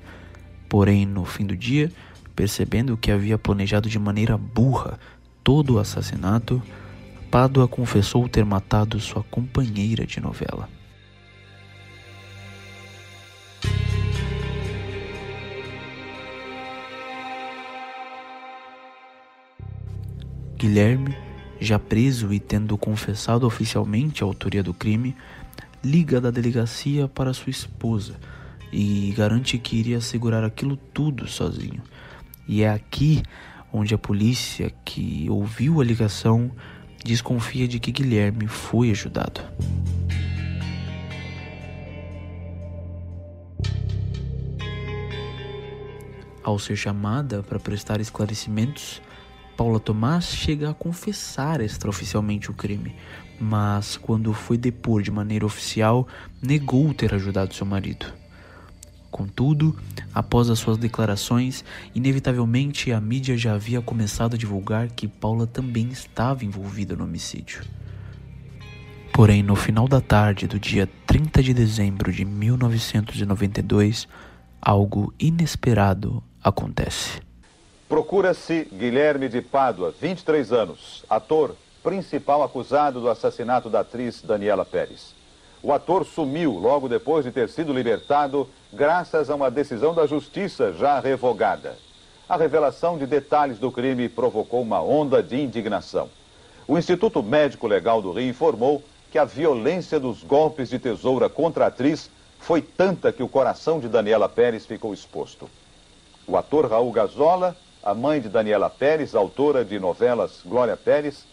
Porém, 0.66 1.04
no 1.04 1.26
fim 1.26 1.44
do 1.44 1.54
dia, 1.54 1.92
Percebendo 2.34 2.96
que 2.96 3.12
havia 3.12 3.36
planejado 3.36 3.86
de 3.90 3.98
maneira 3.98 4.38
burra 4.38 4.98
todo 5.44 5.74
o 5.74 5.78
assassinato, 5.78 6.62
Pádua 7.30 7.68
confessou 7.68 8.26
ter 8.26 8.46
matado 8.46 8.98
sua 8.98 9.22
companheira 9.22 10.06
de 10.06 10.18
novela. 10.18 10.70
Guilherme, 20.56 21.14
já 21.62 21.78
preso 21.78 22.32
e 22.32 22.40
tendo 22.40 22.76
confessado 22.76 23.46
oficialmente 23.46 24.22
a 24.22 24.26
autoria 24.26 24.62
do 24.62 24.74
crime, 24.74 25.16
liga 25.82 26.20
da 26.20 26.30
delegacia 26.30 27.08
para 27.08 27.32
sua 27.32 27.50
esposa 27.50 28.14
e 28.72 29.12
garante 29.16 29.58
que 29.58 29.76
iria 29.76 30.00
segurar 30.00 30.44
aquilo 30.44 30.76
tudo 30.76 31.26
sozinho 31.28 31.82
e 32.46 32.62
é 32.62 32.70
aqui 32.70 33.22
onde 33.72 33.94
a 33.94 33.98
polícia 33.98 34.72
que 34.84 35.26
ouviu 35.30 35.80
a 35.80 35.84
ligação 35.84 36.50
desconfia 37.04 37.66
de 37.66 37.78
que 37.80 37.90
Guilherme 37.90 38.46
foi 38.46 38.90
ajudado. 38.90 39.40
Ao 46.42 46.58
ser 46.58 46.76
chamada 46.76 47.42
para 47.42 47.58
prestar 47.58 48.00
esclarecimentos, 48.00 49.00
Paula 49.62 49.78
Tomás 49.78 50.24
chega 50.24 50.70
a 50.70 50.74
confessar 50.74 51.60
extraoficialmente 51.60 52.50
o 52.50 52.52
crime, 52.52 52.96
mas 53.40 53.96
quando 53.96 54.32
foi 54.32 54.58
depor 54.58 55.02
de 55.02 55.10
maneira 55.12 55.46
oficial, 55.46 56.08
negou 56.42 56.92
ter 56.92 57.14
ajudado 57.14 57.54
seu 57.54 57.64
marido. 57.64 58.12
Contudo, 59.08 59.78
após 60.12 60.50
as 60.50 60.58
suas 60.58 60.76
declarações, 60.78 61.64
inevitavelmente 61.94 62.90
a 62.90 63.00
mídia 63.00 63.38
já 63.38 63.54
havia 63.54 63.80
começado 63.80 64.34
a 64.34 64.36
divulgar 64.36 64.88
que 64.88 65.06
Paula 65.06 65.46
também 65.46 65.90
estava 65.90 66.44
envolvida 66.44 66.96
no 66.96 67.04
homicídio. 67.04 67.62
Porém, 69.14 69.44
no 69.44 69.54
final 69.54 69.86
da 69.86 70.00
tarde 70.00 70.48
do 70.48 70.58
dia 70.58 70.90
30 71.06 71.40
de 71.40 71.54
dezembro 71.54 72.12
de 72.12 72.24
1992, 72.24 74.08
algo 74.60 75.14
inesperado 75.20 76.20
acontece. 76.42 77.22
Procura-se 77.92 78.66
Guilherme 78.72 79.28
de 79.28 79.42
Pádua, 79.42 79.94
23 80.00 80.50
anos, 80.50 81.04
ator, 81.10 81.54
principal 81.82 82.42
acusado 82.42 83.02
do 83.02 83.10
assassinato 83.10 83.68
da 83.68 83.80
atriz 83.80 84.22
Daniela 84.22 84.64
Pérez. 84.64 85.14
O 85.62 85.74
ator 85.74 86.06
sumiu 86.06 86.52
logo 86.52 86.88
depois 86.88 87.22
de 87.22 87.30
ter 87.30 87.50
sido 87.50 87.70
libertado, 87.70 88.48
graças 88.72 89.28
a 89.28 89.34
uma 89.34 89.50
decisão 89.50 89.92
da 89.92 90.06
justiça 90.06 90.72
já 90.72 90.98
revogada. 91.00 91.76
A 92.26 92.34
revelação 92.34 92.96
de 92.96 93.04
detalhes 93.04 93.58
do 93.58 93.70
crime 93.70 94.08
provocou 94.08 94.62
uma 94.62 94.80
onda 94.80 95.22
de 95.22 95.38
indignação. 95.38 96.08
O 96.66 96.78
Instituto 96.78 97.22
Médico 97.22 97.66
Legal 97.66 98.00
do 98.00 98.12
Rio 98.12 98.30
informou 98.30 98.82
que 99.10 99.18
a 99.18 99.26
violência 99.26 100.00
dos 100.00 100.22
golpes 100.22 100.70
de 100.70 100.78
tesoura 100.78 101.28
contra 101.28 101.66
a 101.66 101.68
atriz 101.68 102.10
foi 102.38 102.62
tanta 102.62 103.12
que 103.12 103.22
o 103.22 103.28
coração 103.28 103.78
de 103.78 103.86
Daniela 103.86 104.30
Pérez 104.30 104.64
ficou 104.64 104.94
exposto. 104.94 105.46
O 106.26 106.38
ator 106.38 106.70
Raul 106.70 106.90
Gazola, 106.90 107.54
a 107.82 107.94
mãe 107.94 108.20
de 108.20 108.28
Daniela 108.28 108.70
Pérez, 108.70 109.14
autora 109.14 109.64
de 109.64 109.78
novelas 109.78 110.40
Glória 110.44 110.76
Pérez, 110.76 111.26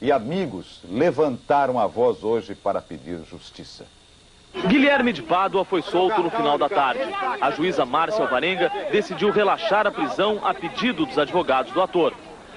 e 0.00 0.10
amigos 0.10 0.80
levantaram 0.90 1.78
a 1.78 1.86
voz 1.86 2.24
hoje 2.24 2.54
para 2.56 2.82
pedir 2.82 3.20
justiça. 3.24 3.86
Guilherme 4.66 5.12
de 5.12 5.22
Pádua 5.22 5.64
foi 5.64 5.80
solto 5.80 6.20
no 6.22 6.30
final 6.30 6.58
da 6.58 6.68
tarde. 6.68 7.02
A 7.40 7.50
juíza 7.52 7.86
Márcia 7.86 8.22
Alvarenga 8.22 8.70
decidiu 8.90 9.30
relaxar 9.30 9.86
a 9.86 9.90
prisão 9.90 10.40
a 10.42 10.52
pedido 10.52 11.06
dos 11.06 11.18
advogados 11.18 11.72
do 11.72 11.80
ator. 11.80 12.12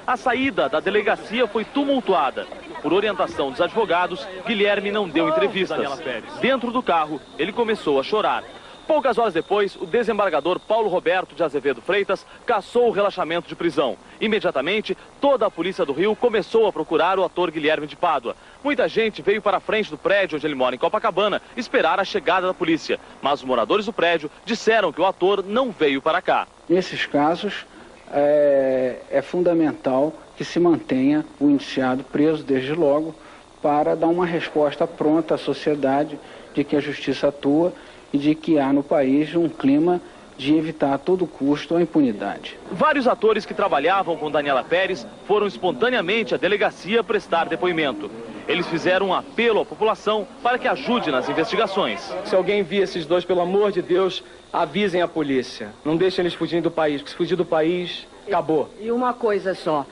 A 0.06 0.18
saída 0.18 0.68
da 0.68 0.80
delegacia 0.80 1.48
foi 1.48 1.64
tumultuada. 1.64 2.48
Por 2.82 2.94
orientação 2.94 3.50
dos 3.50 3.62
advogados, 3.62 4.28
Guilherme 4.46 4.92
não 4.92 5.08
deu 5.08 5.30
entrevistas. 5.30 6.00
Dentro 6.42 6.72
do 6.72 6.84
carro, 6.84 7.22
ele 7.40 7.54
começou 7.54 8.00
a 8.00 8.04
chorar. 8.04 8.44
Poucas 8.88 9.18
horas 9.18 9.34
depois, 9.34 9.76
o 9.76 9.86
desembargador 9.88 10.60
Paulo 10.60 10.90
Roberto 10.90 11.34
de 11.34 11.44
Azevedo 11.44 11.82
Freitas 11.82 12.24
cassou 12.46 12.88
o 12.88 12.92
relaxamento 12.92 13.48
de 13.48 13.56
prisão. 13.56 13.98
Imediatamente, 14.22 14.96
toda 15.20 15.48
a 15.48 15.52
polícia 15.52 15.84
do 15.84 15.92
Rio 15.92 16.16
começou 16.16 16.68
a 16.68 16.72
procurar 16.72 17.18
o 17.18 17.24
ator 17.24 17.50
Guilherme 17.50 17.88
de 17.88 17.96
Pádua. 17.96 18.36
Muita 18.64 18.88
gente 18.88 19.24
veio 19.24 19.42
para 19.42 19.58
a 19.58 19.60
frente 19.60 19.90
do 19.90 19.98
prédio 19.98 20.38
onde 20.38 20.46
ele 20.46 20.54
mora, 20.54 20.76
em 20.76 20.78
Copacabana, 20.78 21.42
esperar 21.58 22.00
a 22.00 22.04
chegada 22.04 22.46
da 22.46 22.54
polícia. 22.54 23.00
Mas 23.24 23.40
os 23.40 23.46
moradores 23.46 23.88
do 23.88 23.94
prédio 23.94 24.30
disseram 24.46 24.94
que 24.94 25.02
o 25.02 25.06
ator 25.06 25.44
não 25.44 25.72
veio 25.72 26.00
para 26.00 26.22
cá. 26.22 26.48
Nesses 26.70 27.08
casos, 27.08 27.66
é, 28.12 28.98
é 29.10 29.22
fundamental 29.24 30.14
que 30.38 30.46
se 30.46 30.60
mantenha 30.60 31.26
o 31.40 31.50
indiciado 31.50 32.04
preso 32.04 32.44
desde 32.44 32.74
logo 32.74 33.16
para 33.64 33.96
dar 33.96 34.08
uma 34.08 34.28
resposta 34.28 34.86
pronta 34.86 35.34
à 35.34 35.38
sociedade 35.40 36.20
de 36.54 36.64
que 36.64 36.76
a 36.76 36.80
justiça 36.80 37.30
atua 37.30 37.74
e 38.16 38.18
de 38.18 38.34
que 38.34 38.58
há 38.58 38.72
no 38.72 38.82
país 38.82 39.36
um 39.36 39.50
clima 39.50 40.00
de 40.38 40.56
evitar 40.56 40.94
a 40.94 40.98
todo 40.98 41.28
custo 41.28 41.76
a 41.76 41.82
impunidade. 41.82 42.58
Vários 42.72 43.10
atores 43.10 43.46
que 43.46 43.54
trabalhavam 43.54 44.16
com 44.16 44.32
Daniela 44.32 44.64
Pérez 44.64 45.06
foram 45.28 45.46
espontaneamente 45.48 46.34
à 46.34 46.38
delegacia 46.38 47.04
prestar 47.04 47.46
depoimento. 47.46 48.10
Eles 48.48 48.68
fizeram 48.68 49.08
um 49.08 49.14
apelo 49.14 49.60
à 49.60 49.66
população 49.66 50.26
para 50.42 50.58
que 50.58 50.68
ajude 50.68 51.12
nas 51.12 51.28
investigações. 51.28 52.10
Se 52.24 52.36
alguém 52.36 52.64
vir 52.64 52.84
esses 52.84 53.06
dois, 53.06 53.26
pelo 53.26 53.42
amor 53.42 53.72
de 53.74 53.82
Deus, 53.82 54.24
avisem 54.52 55.02
a 55.02 55.08
polícia. 55.10 55.74
Não 55.84 55.98
deixem 55.98 56.24
eles 56.24 56.34
fugirem 56.34 56.62
do 56.62 56.72
país, 56.72 57.02
porque 57.02 57.12
se 57.12 57.18
fugir 57.18 57.36
do 57.36 57.46
país, 57.46 58.08
acabou. 58.26 58.70
E 58.80 58.92
uma 58.92 59.14
coisa 59.14 59.54
só, 59.54 59.86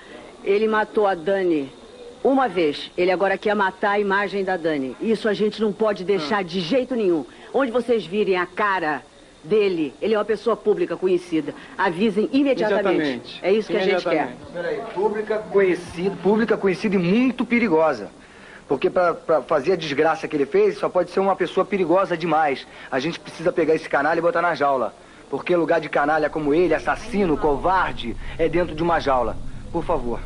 ele 0.45 0.67
matou 0.67 1.07
a 1.07 1.13
Dani 1.13 1.69
uma 2.23 2.47
vez. 2.47 2.89
Ele 2.97 3.11
agora 3.11 3.37
quer 3.37 3.53
matar 3.53 3.91
a 3.91 3.99
imagem 3.99 4.43
da 4.43 4.55
Dani. 4.55 4.95
Isso 5.01 5.27
a 5.27 5.33
gente 5.33 5.61
não 5.61 5.73
pode 5.73 6.05
deixar 6.05 6.43
de 6.43 6.61
jeito 6.61 6.95
nenhum. 6.95 7.25
Onde 7.53 7.71
vocês 7.71 8.05
virem 8.05 8.37
a 8.37 8.45
cara 8.45 9.03
dele, 9.43 9.93
ele 10.01 10.13
é 10.13 10.17
uma 10.17 10.25
pessoa 10.25 10.55
pública 10.55 10.95
conhecida. 10.95 11.53
Avisem 11.77 12.29
imediatamente. 12.31 13.01
Exatamente. 13.01 13.39
É 13.43 13.51
isso 13.51 13.67
que 13.69 13.77
a 13.77 13.83
gente 13.83 14.03
quer. 14.03 14.35
Peraí, 14.51 14.81
pública 14.93 15.37
conhecida, 15.37 16.15
pública 16.23 16.57
conhecida 16.57 16.95
e 16.95 16.99
muito 16.99 17.45
perigosa. 17.45 18.09
Porque 18.67 18.89
para 18.89 19.41
fazer 19.45 19.73
a 19.73 19.75
desgraça 19.75 20.27
que 20.27 20.35
ele 20.35 20.45
fez, 20.45 20.77
só 20.77 20.89
pode 20.89 21.11
ser 21.11 21.19
uma 21.19 21.35
pessoa 21.35 21.65
perigosa 21.65 22.17
demais. 22.17 22.65
A 22.89 22.97
gente 22.99 23.19
precisa 23.19 23.51
pegar 23.51 23.75
esse 23.75 23.89
canalha 23.89 24.19
e 24.19 24.21
botar 24.21 24.41
na 24.41 24.55
jaula. 24.55 24.93
Porque 25.29 25.55
lugar 25.55 25.81
de 25.81 25.89
canalha 25.89 26.29
como 26.29 26.53
ele, 26.53 26.73
assassino, 26.73 27.37
covarde, 27.37 28.15
é 28.37 28.47
dentro 28.47 28.73
de 28.73 28.81
uma 28.81 28.99
jaula. 28.99 29.35
Por 29.71 29.83
favor. 29.83 30.19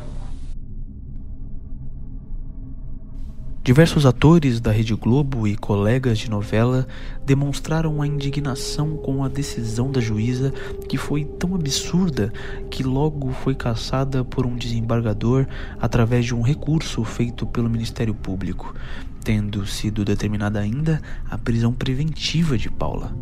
Diversos 3.68 4.06
atores 4.06 4.62
da 4.62 4.72
Rede 4.72 4.94
Globo 4.94 5.46
e 5.46 5.54
colegas 5.54 6.18
de 6.18 6.30
novela 6.30 6.88
demonstraram 7.26 8.00
a 8.00 8.06
indignação 8.06 8.96
com 8.96 9.22
a 9.22 9.28
decisão 9.28 9.92
da 9.92 10.00
juíza, 10.00 10.54
que 10.88 10.96
foi 10.96 11.22
tão 11.22 11.54
absurda 11.54 12.32
que 12.70 12.82
logo 12.82 13.30
foi 13.30 13.54
cassada 13.54 14.24
por 14.24 14.46
um 14.46 14.56
desembargador 14.56 15.46
através 15.78 16.24
de 16.24 16.34
um 16.34 16.40
recurso 16.40 17.04
feito 17.04 17.46
pelo 17.46 17.68
Ministério 17.68 18.14
Público, 18.14 18.74
tendo 19.22 19.66
sido 19.66 20.02
determinada 20.02 20.58
ainda 20.58 21.02
a 21.28 21.36
prisão 21.36 21.70
preventiva 21.70 22.56
de 22.56 22.70
Paula. 22.70 23.14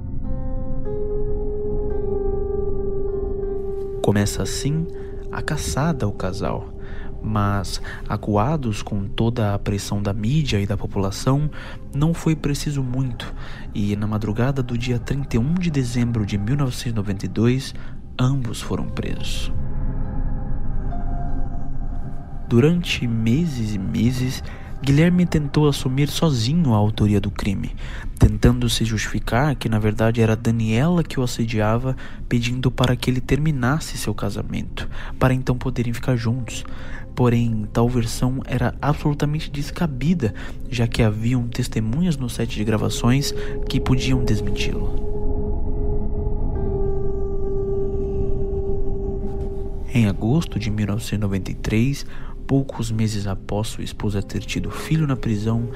Começa 4.00 4.44
assim 4.44 4.86
a 5.32 5.42
caçada 5.42 6.06
ao 6.06 6.12
casal 6.12 6.75
mas, 7.22 7.80
acuados 8.08 8.82
com 8.82 9.06
toda 9.06 9.54
a 9.54 9.58
pressão 9.58 10.02
da 10.02 10.12
mídia 10.12 10.60
e 10.60 10.66
da 10.66 10.76
população, 10.76 11.50
não 11.94 12.14
foi 12.14 12.36
preciso 12.36 12.82
muito, 12.82 13.34
e 13.74 13.96
na 13.96 14.06
madrugada 14.06 14.62
do 14.62 14.76
dia 14.76 14.98
31 14.98 15.54
de 15.54 15.70
dezembro 15.70 16.24
de 16.24 16.38
1992, 16.38 17.74
ambos 18.18 18.60
foram 18.60 18.86
presos. 18.88 19.52
Durante 22.48 23.06
meses 23.06 23.74
e 23.74 23.78
meses, 23.78 24.42
Guilherme 24.86 25.26
tentou 25.26 25.66
assumir 25.66 26.06
sozinho 26.06 26.72
a 26.72 26.76
autoria 26.76 27.20
do 27.20 27.28
crime, 27.28 27.74
tentando 28.20 28.70
se 28.70 28.84
justificar 28.84 29.56
que 29.56 29.68
na 29.68 29.80
verdade 29.80 30.20
era 30.20 30.36
Daniela 30.36 31.02
que 31.02 31.18
o 31.18 31.24
assediava, 31.24 31.96
pedindo 32.28 32.70
para 32.70 32.94
que 32.94 33.10
ele 33.10 33.20
terminasse 33.20 33.98
seu 33.98 34.14
casamento, 34.14 34.88
para 35.18 35.34
então 35.34 35.58
poderem 35.58 35.92
ficar 35.92 36.14
juntos. 36.14 36.64
Porém, 37.16 37.66
tal 37.72 37.88
versão 37.88 38.40
era 38.46 38.76
absolutamente 38.80 39.50
descabida, 39.50 40.32
já 40.70 40.86
que 40.86 41.02
haviam 41.02 41.48
testemunhas 41.48 42.16
no 42.16 42.30
set 42.30 42.54
de 42.54 42.62
gravações 42.62 43.34
que 43.68 43.80
podiam 43.80 44.24
desmenti-lo. 44.24 45.04
Em 49.92 50.06
agosto 50.06 50.60
de 50.60 50.70
1993, 50.70 52.06
poucos 52.46 52.90
meses 52.90 53.26
após 53.26 53.68
sua 53.68 53.84
esposa 53.84 54.22
ter 54.22 54.40
tido 54.40 54.70
filho 54.70 55.06
na 55.06 55.16
prisão, 55.16 55.68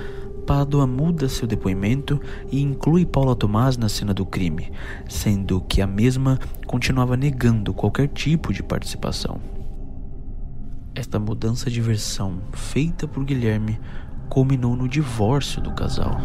Pádua 0.46 0.86
muda 0.86 1.28
seu 1.28 1.46
depoimento 1.46 2.20
e 2.50 2.60
inclui 2.60 3.06
Paula 3.06 3.36
Tomás 3.36 3.76
na 3.76 3.88
cena 3.88 4.12
do 4.12 4.26
crime, 4.26 4.72
sendo 5.08 5.60
que 5.60 5.80
a 5.80 5.86
mesma 5.86 6.38
continuava 6.66 7.16
negando 7.16 7.72
qualquer 7.72 8.08
tipo 8.08 8.52
de 8.52 8.62
participação. 8.62 9.40
Esta 10.94 11.20
mudança 11.20 11.70
de 11.70 11.80
versão 11.80 12.40
feita 12.52 13.06
por 13.06 13.24
Guilherme 13.24 13.78
culminou 14.28 14.74
no 14.74 14.88
divórcio 14.88 15.62
do 15.62 15.72
casal. 15.72 16.20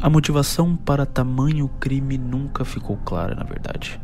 A 0.00 0.08
motivação 0.08 0.74
para 0.74 1.04
tamanho 1.04 1.68
crime 1.78 2.16
nunca 2.16 2.64
ficou 2.64 2.96
clara, 2.96 3.34
na 3.34 3.44
verdade. 3.44 4.00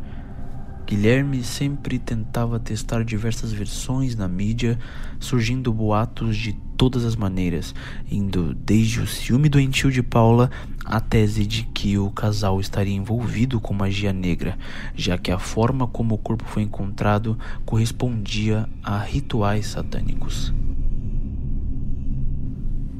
Guilherme 0.87 1.43
sempre 1.43 1.99
tentava 1.99 2.57
testar 2.61 3.03
diversas 3.03 3.51
versões 3.51 4.15
na 4.15 4.25
mídia, 4.25 4.79
surgindo 5.19 5.73
boatos 5.73 6.37
de 6.37 6.53
todas 6.77 7.03
as 7.03 7.13
maneiras, 7.13 7.75
indo 8.09 8.53
desde 8.53 9.01
o 9.01 9.05
ciúme 9.05 9.49
doentio 9.49 9.91
de 9.91 10.01
Paula 10.01 10.49
à 10.85 11.01
tese 11.01 11.45
de 11.45 11.63
que 11.63 11.97
o 11.97 12.09
casal 12.09 12.61
estaria 12.61 12.95
envolvido 12.95 13.59
com 13.59 13.73
magia 13.73 14.13
negra, 14.13 14.57
já 14.95 15.17
que 15.17 15.29
a 15.29 15.37
forma 15.37 15.85
como 15.87 16.15
o 16.15 16.17
corpo 16.17 16.45
foi 16.45 16.63
encontrado 16.63 17.37
correspondia 17.65 18.69
a 18.81 18.97
rituais 18.97 19.67
satânicos. 19.67 20.53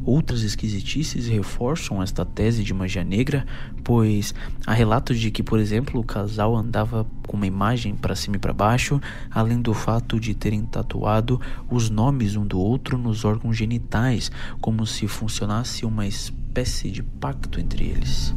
Outras 0.08 0.42
esquisitices 0.42 1.28
reforçam 1.28 2.02
esta 2.02 2.24
tese 2.24 2.64
de 2.64 2.74
magia 2.74 3.04
negra, 3.04 3.46
pois 3.84 4.34
há 4.66 4.72
relatos 4.72 5.20
de 5.20 5.30
que, 5.30 5.44
por 5.44 5.60
exemplo, 5.60 6.00
o 6.00 6.04
casal 6.04 6.56
andava 6.56 7.06
com 7.28 7.36
uma 7.36 7.46
imagem 7.46 7.94
para 7.94 8.16
cima 8.16 8.38
e 8.38 8.40
para 8.40 8.54
baixo, 8.54 9.02
além 9.30 9.62
do 9.62 9.74
fato 9.74 10.18
de 10.18 10.34
terem 10.34 10.64
tatuado 10.66 11.42
os 11.70 11.90
nomes 11.90 12.38
um 12.38 12.48
do 12.48 12.58
outro 12.58 12.98
nos 12.98 13.26
órgãos 13.26 13.58
genitais, 13.58 14.32
como 14.62 14.86
se 14.86 15.10
funcionasse 15.10 15.86
uma 15.86 16.08
espécie 16.08 16.90
de 16.90 17.04
pacto 17.04 17.60
entre 17.60 17.84
eles. 17.88 18.34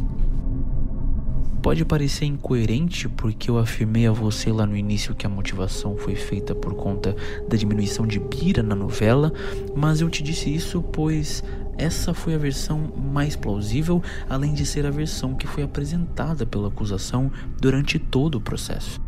Pode 1.63 1.85
parecer 1.85 2.25
incoerente 2.25 3.07
porque 3.07 3.51
eu 3.51 3.59
afirmei 3.59 4.07
a 4.07 4.13
você 4.13 4.51
lá 4.51 4.65
no 4.65 4.75
início 4.75 5.15
que 5.15 5.27
a 5.27 5.29
motivação 5.29 5.95
foi 5.95 6.15
feita 6.15 6.55
por 6.55 6.75
conta 6.75 7.15
da 7.47 7.57
diminuição 7.57 8.07
de 8.07 8.19
Bira 8.19 8.63
na 8.63 8.75
novela, 8.75 9.31
mas 9.77 10.01
eu 10.01 10.09
te 10.09 10.23
disse 10.23 10.53
isso 10.53 10.81
pois 10.81 11.45
essa 11.79 12.13
foi 12.13 12.35
a 12.35 12.39
versão 12.39 12.93
mais 12.97 13.37
plausível, 13.37 14.03
além 14.29 14.55
de 14.55 14.67
ser 14.67 14.87
a 14.87 14.91
versão 14.91 15.35
que 15.35 15.47
foi 15.47 15.63
apresentada 15.63 16.45
pela 16.45 16.69
acusação 16.69 17.31
durante 17.61 17.99
todo 17.99 18.37
o 18.37 18.41
processo. 18.41 19.01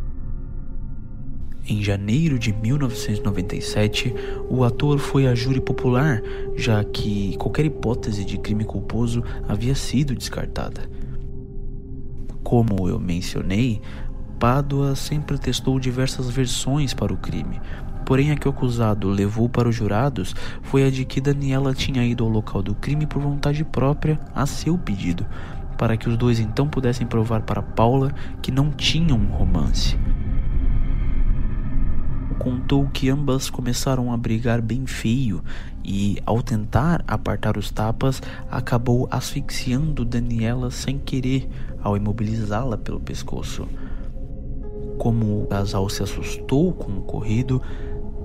Em 1.65 1.81
janeiro 1.81 2.39
de 2.41 2.53
1997, 2.53 4.13
o 4.51 4.65
ator 4.65 4.99
foi 4.99 5.29
a 5.29 5.35
júri 5.35 5.61
popular, 5.61 6.21
já 6.57 6.83
que 6.83 7.37
qualquer 7.37 7.65
hipótese 7.65 8.25
de 8.25 8.37
crime 8.37 8.65
culposo 8.65 9.23
havia 9.47 9.75
sido 9.75 10.15
descartada. 10.15 10.91
Como 12.43 12.89
eu 12.89 12.99
mencionei, 12.99 13.81
Pádua 14.41 14.97
sempre 14.97 15.39
testou 15.39 15.79
diversas 15.79 16.29
versões 16.29 16.93
para 16.93 17.13
o 17.13 17.17
crime, 17.17 17.61
porém 18.13 18.31
a 18.31 18.37
que 18.37 18.47
o 18.47 18.51
acusado 18.51 19.09
levou 19.09 19.49
para 19.49 19.67
os 19.67 19.75
jurados 19.75 20.37
foi 20.65 20.85
a 20.87 20.91
de 20.91 21.03
que 21.03 21.19
Daniela 21.19 21.73
tinha 21.73 22.05
ido 22.05 22.23
ao 22.23 22.29
local 22.29 22.63
do 22.63 22.75
crime 22.75 23.07
por 23.07 23.23
vontade 23.23 23.65
própria 23.65 24.21
a 24.35 24.45
seu 24.45 24.77
pedido, 24.77 25.25
para 25.79 25.97
que 25.97 26.11
os 26.11 26.19
dois 26.19 26.39
então 26.39 26.69
pudessem 26.69 27.07
provar 27.07 27.41
para 27.41 27.63
Paula 27.63 28.13
que 28.43 28.53
não 28.53 28.71
tinham 28.71 29.17
um 29.17 29.29
romance. 29.29 29.99
Contou 32.39 32.87
que 32.87 33.09
ambas 33.09 33.49
começaram 33.49 34.13
a 34.13 34.17
brigar 34.19 34.61
bem 34.61 34.85
feio 34.85 35.43
e, 35.83 36.19
ao 36.27 36.43
tentar 36.43 37.03
apartar 37.09 37.57
os 37.57 37.71
tapas, 37.71 38.21
acabou 38.51 39.09
asfixiando 39.11 40.05
Daniela 40.05 40.71
sem 40.71 40.99
querer 40.99 41.49
ao 41.83 41.97
imobilizá-la 41.97 42.77
pelo 42.77 43.01
pescoço. 43.01 43.67
Como 44.99 45.43
o 45.43 45.47
casal 45.47 45.89
se 45.89 46.03
assustou 46.03 46.75
com 46.75 46.93
o 46.93 46.99
ocorrido, 46.99 47.61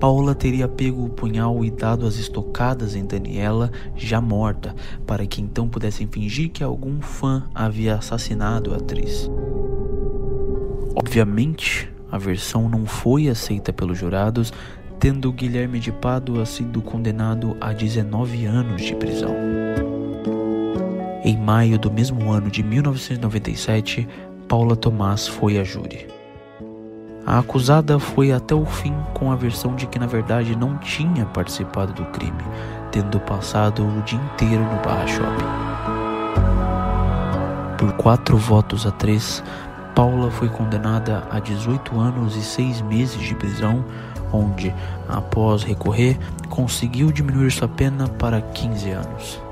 Paula 0.00 0.32
teria 0.32 0.68
pego 0.68 1.04
o 1.04 1.08
punhal 1.08 1.64
e 1.64 1.70
dado 1.70 2.06
as 2.06 2.16
estocadas 2.16 2.94
em 2.94 3.04
Daniela, 3.04 3.72
já 3.96 4.20
morta, 4.20 4.74
para 5.04 5.26
que 5.26 5.42
então 5.42 5.68
pudessem 5.68 6.06
fingir 6.06 6.50
que 6.50 6.62
algum 6.62 7.00
fã 7.00 7.44
havia 7.52 7.96
assassinado 7.96 8.72
a 8.72 8.76
atriz. 8.76 9.28
Obviamente, 10.94 11.90
a 12.10 12.16
versão 12.16 12.68
não 12.68 12.86
foi 12.86 13.28
aceita 13.28 13.72
pelos 13.72 13.98
jurados, 13.98 14.52
tendo 15.00 15.32
Guilherme 15.32 15.80
de 15.80 15.90
Pádua 15.90 16.46
sido 16.46 16.80
condenado 16.80 17.56
a 17.60 17.72
19 17.72 18.46
anos 18.46 18.82
de 18.82 18.94
prisão. 18.94 19.34
Em 21.24 21.36
maio 21.36 21.78
do 21.78 21.90
mesmo 21.90 22.30
ano 22.30 22.50
de 22.50 22.62
1997, 22.62 24.08
Paula 24.46 24.76
Tomás 24.76 25.26
foi 25.26 25.58
a 25.58 25.64
júri. 25.64 26.17
A 27.28 27.40
acusada 27.40 27.98
foi 27.98 28.32
até 28.32 28.54
o 28.54 28.64
fim 28.64 28.94
com 29.12 29.30
a 29.30 29.36
versão 29.36 29.74
de 29.74 29.86
que 29.86 29.98
na 29.98 30.06
verdade 30.06 30.56
não 30.56 30.78
tinha 30.78 31.26
participado 31.26 31.92
do 31.92 32.06
crime, 32.06 32.42
tendo 32.90 33.20
passado 33.20 33.86
o 33.86 34.00
dia 34.00 34.18
inteiro 34.18 34.62
no 34.62 34.80
bar 34.82 35.06
shopping. 35.06 35.44
Por 37.76 37.92
quatro 37.98 38.38
votos 38.38 38.86
a 38.86 38.90
três, 38.90 39.44
Paula 39.94 40.30
foi 40.30 40.48
condenada 40.48 41.22
a 41.30 41.38
18 41.38 42.00
anos 42.00 42.34
e 42.34 42.42
seis 42.42 42.80
meses 42.80 43.20
de 43.20 43.34
prisão, 43.34 43.84
onde, 44.32 44.74
após 45.06 45.62
recorrer, 45.62 46.18
conseguiu 46.48 47.12
diminuir 47.12 47.50
sua 47.50 47.68
pena 47.68 48.08
para 48.08 48.40
15 48.40 48.90
anos. 48.90 49.47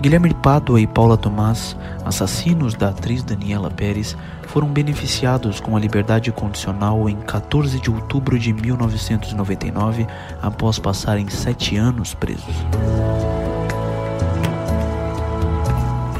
Guilherme 0.00 0.34
Pádua 0.34 0.80
e 0.80 0.86
Paula 0.86 1.16
Tomás, 1.16 1.76
assassinos 2.04 2.74
da 2.74 2.90
atriz 2.90 3.22
Daniela 3.22 3.70
Pérez, 3.70 4.16
foram 4.48 4.68
beneficiados 4.68 5.60
com 5.60 5.76
a 5.76 5.80
liberdade 5.80 6.30
condicional 6.30 7.08
em 7.08 7.16
14 7.16 7.80
de 7.80 7.90
outubro 7.90 8.38
de 8.38 8.52
1999, 8.52 10.06
após 10.42 10.78
passarem 10.78 11.28
sete 11.28 11.76
anos 11.76 12.12
presos. 12.14 12.54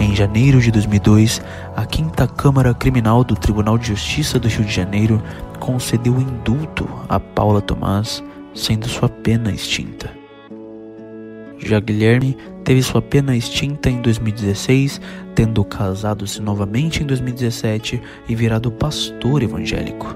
Em 0.00 0.14
janeiro 0.14 0.60
de 0.60 0.70
2002, 0.70 1.42
a 1.76 1.84
Quinta 1.84 2.26
Câmara 2.26 2.74
Criminal 2.74 3.22
do 3.24 3.34
Tribunal 3.34 3.78
de 3.78 3.88
Justiça 3.88 4.38
do 4.38 4.48
Rio 4.48 4.64
de 4.64 4.72
Janeiro 4.72 5.22
concedeu 5.58 6.20
indulto 6.20 6.88
a 7.08 7.18
Paula 7.18 7.60
Tomás, 7.60 8.22
sendo 8.54 8.88
sua 8.88 9.08
pena 9.08 9.50
extinta. 9.50 10.23
Já 11.58 11.80
Guilherme 11.80 12.36
teve 12.64 12.82
sua 12.82 13.00
pena 13.00 13.34
extinta 13.36 13.88
em 13.90 14.00
2016, 14.00 15.00
tendo 15.34 15.64
casado-se 15.64 16.40
novamente 16.40 17.02
em 17.02 17.06
2017 17.06 18.00
e 18.28 18.34
virado 18.34 18.70
pastor 18.70 19.42
evangélico. 19.42 20.14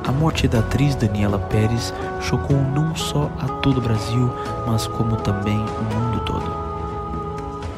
A 0.07 0.11
morte 0.11 0.49
da 0.49 0.61
atriz 0.61 0.95
Daniela 0.95 1.39
Pérez 1.39 1.93
chocou 2.23 2.57
não 2.57 2.97
só 2.97 3.31
a 3.39 3.47
todo 3.61 3.77
o 3.77 3.83
Brasil, 3.83 4.33
mas 4.67 4.87
como 4.87 5.17
também 5.17 5.59
o 5.59 5.95
mundo 5.95 6.21
todo. 6.25 6.51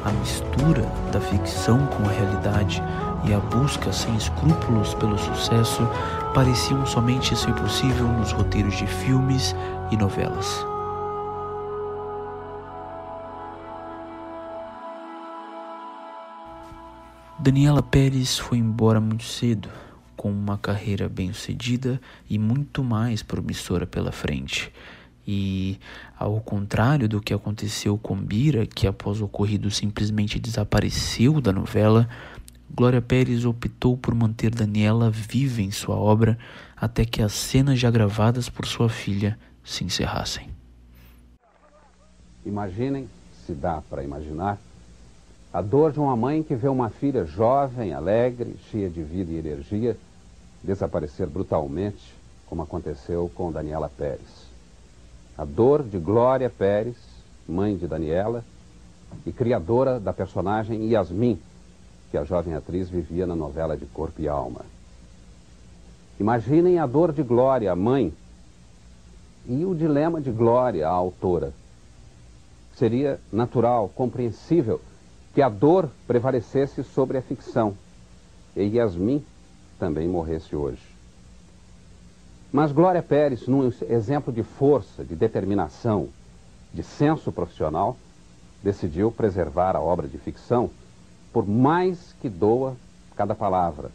A 0.05 0.11
mistura 0.11 0.85
da 1.11 1.19
ficção 1.19 1.85
com 1.87 2.07
a 2.07 2.11
realidade 2.11 2.81
e 3.25 3.33
a 3.33 3.39
busca 3.39 3.91
sem 3.91 4.15
escrúpulos 4.15 4.93
pelo 4.93 5.17
sucesso 5.17 5.85
pareciam 6.33 6.85
somente 6.85 7.35
ser 7.35 7.53
possível 7.53 8.07
nos 8.07 8.31
roteiros 8.31 8.75
de 8.77 8.87
filmes 8.87 9.53
e 9.91 9.97
novelas. 9.97 10.65
Daniela 17.45 17.83
Pérez 17.83 18.39
foi 18.39 18.57
embora 18.57 18.99
muito 18.99 19.23
cedo, 19.23 19.69
com 20.17 20.31
uma 20.31 20.57
carreira 20.57 21.07
bem-sucedida 21.07 22.01
e 22.27 22.39
muito 22.39 22.83
mais 22.83 23.21
promissora 23.21 23.85
pela 23.85 24.11
frente. 24.11 24.73
E, 25.27 25.77
ao 26.17 26.41
contrário 26.41 27.07
do 27.07 27.21
que 27.21 27.35
aconteceu 27.35 27.99
com 27.99 28.15
Bira, 28.15 28.65
que 28.65 28.87
após 28.87 29.21
o 29.21 29.25
ocorrido 29.25 29.69
simplesmente 29.69 30.39
desapareceu 30.39 31.39
da 31.39 31.53
novela, 31.53 32.09
Glória 32.73 32.99
Pérez 32.99 33.45
optou 33.45 33.95
por 33.95 34.15
manter 34.15 34.49
Daniela 34.49 35.11
viva 35.11 35.61
em 35.61 35.69
sua 35.69 35.95
obra 35.95 36.39
até 36.75 37.05
que 37.05 37.21
as 37.21 37.33
cenas 37.33 37.79
já 37.79 37.91
gravadas 37.91 38.49
por 38.49 38.65
sua 38.65 38.89
filha 38.89 39.37
se 39.63 39.83
encerrassem. 39.83 40.49
Imaginem, 42.43 43.07
se 43.45 43.53
dá 43.53 43.83
para 43.87 44.03
imaginar, 44.03 44.57
a 45.55 45.61
dor 45.61 45.93
de 45.93 46.01
uma 46.01 46.17
mãe 46.17 46.43
que 46.43 46.53
vê 46.53 46.67
uma 46.67 46.89
filha 46.89 47.23
jovem, 47.23 47.93
alegre, 47.93 48.57
cheia 48.69 48.89
de 48.89 49.01
vida 49.01 49.31
e 49.31 49.37
energia, 49.37 49.95
desaparecer 50.61 51.27
brutalmente, 51.27 52.13
como 52.45 52.61
aconteceu 52.61 53.31
com 53.33 53.53
Daniela 53.53 53.87
Pérez. 53.87 54.49
A 55.37 55.45
dor 55.45 55.81
de 55.81 55.97
Glória 55.97 56.49
Pérez, 56.49 56.97
mãe 57.47 57.77
de 57.77 57.87
Daniela 57.87 58.43
e 59.25 59.31
criadora 59.31 59.97
da 59.97 60.11
personagem 60.11 60.89
Yasmin, 60.89 61.39
que 62.11 62.17
a 62.17 62.25
jovem 62.25 62.53
atriz 62.53 62.89
vivia 62.89 63.25
na 63.25 63.33
novela 63.33 63.77
de 63.77 63.85
Corpo 63.85 64.21
e 64.21 64.27
Alma. 64.27 64.59
Imaginem 66.19 66.79
a 66.79 66.85
dor 66.85 67.13
de 67.13 67.23
Glória, 67.23 67.71
a 67.71 67.75
mãe, 67.77 68.13
e 69.47 69.63
o 69.63 69.73
dilema 69.73 70.19
de 70.19 70.31
Glória, 70.31 70.85
a 70.85 70.91
autora. 70.91 71.53
Seria 72.75 73.21
natural, 73.31 73.89
compreensível 73.95 74.81
que 75.35 75.41
a 75.41 75.49
dor 75.49 75.89
prevalecesse 76.07 76.81
sobre 76.81 77.17
a 77.17 77.21
ficção 77.21 77.75
e 78.55 78.63
Yasmin 78.63 79.21
também 79.77 80.07
morresse 80.07 80.55
hoje. 80.55 80.81
Mas 82.53 82.71
Glória 82.71 83.03
Pérez, 83.03 83.45
num 83.45 83.69
exemplo 83.89 84.31
de 84.31 84.43
força, 84.43 85.03
de 85.03 85.13
determinação, 85.13 86.07
de 86.73 86.81
senso 86.81 87.33
profissional, 87.33 87.97
decidiu 88.63 89.11
preservar 89.11 89.75
a 89.75 89.81
obra 89.81 90.07
de 90.07 90.17
ficção 90.17 90.69
por 91.33 91.45
mais 91.45 92.15
que 92.21 92.29
doa 92.29 92.77
cada 93.17 93.35
palavra, 93.35 93.91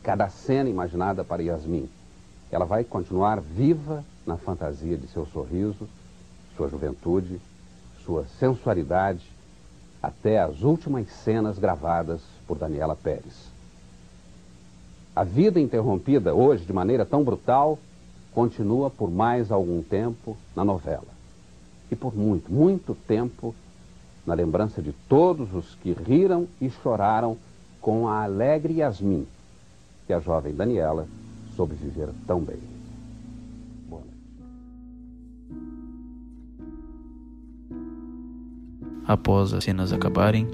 cada 0.00 0.28
cena 0.28 0.70
imaginada 0.70 1.24
para 1.24 1.42
Yasmin. 1.42 1.90
Ela 2.52 2.64
vai 2.64 2.84
continuar 2.84 3.40
viva 3.40 4.04
na 4.24 4.36
fantasia 4.36 4.96
de 4.96 5.08
seu 5.08 5.26
sorriso, 5.26 5.88
sua 6.56 6.68
juventude, 6.68 7.40
sua 8.04 8.24
sensualidade 8.38 9.39
até 10.02 10.40
as 10.40 10.62
últimas 10.62 11.08
cenas 11.24 11.58
gravadas 11.58 12.20
por 12.46 12.58
Daniela 12.58 12.96
Pérez. 12.96 13.50
A 15.14 15.24
vida 15.24 15.60
interrompida 15.60 16.34
hoje 16.34 16.64
de 16.64 16.72
maneira 16.72 17.04
tão 17.04 17.22
brutal 17.22 17.78
continua 18.32 18.88
por 18.88 19.10
mais 19.10 19.50
algum 19.50 19.82
tempo 19.82 20.36
na 20.54 20.64
novela. 20.64 21.08
E 21.90 21.96
por 21.96 22.16
muito, 22.16 22.50
muito 22.50 22.94
tempo 22.94 23.54
na 24.24 24.34
lembrança 24.34 24.80
de 24.80 24.92
todos 25.08 25.52
os 25.54 25.74
que 25.76 25.92
riram 25.92 26.46
e 26.60 26.70
choraram 26.70 27.36
com 27.80 28.08
a 28.08 28.22
alegre 28.22 28.74
Yasmin, 28.74 29.26
que 30.06 30.12
a 30.12 30.20
jovem 30.20 30.54
Daniela 30.54 31.08
soube 31.56 31.74
viver 31.74 32.08
tão 32.26 32.40
bem. 32.40 32.69
Após 39.10 39.52
as 39.52 39.64
cenas 39.64 39.92
acabarem, 39.92 40.46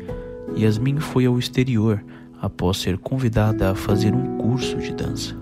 Yasmin 0.56 0.98
foi 0.98 1.26
ao 1.26 1.38
exterior 1.38 2.02
após 2.40 2.78
ser 2.78 2.96
convidada 2.96 3.70
a 3.70 3.74
fazer 3.74 4.14
um 4.14 4.38
curso 4.38 4.78
de 4.78 4.94
dança. 4.94 5.36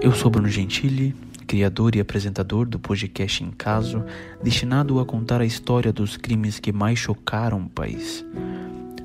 Eu 0.00 0.12
sou 0.12 0.30
Bruno 0.30 0.46
Gentili, 0.46 1.16
criador 1.48 1.96
e 1.96 2.00
apresentador 2.00 2.64
do 2.64 2.78
podcast 2.78 3.42
Em 3.42 3.50
Caso, 3.50 4.04
destinado 4.40 5.00
a 5.00 5.04
contar 5.04 5.40
a 5.40 5.44
história 5.44 5.92
dos 5.92 6.16
crimes 6.16 6.60
que 6.60 6.70
mais 6.70 6.96
chocaram 6.96 7.60
o 7.62 7.68
país. 7.68 8.24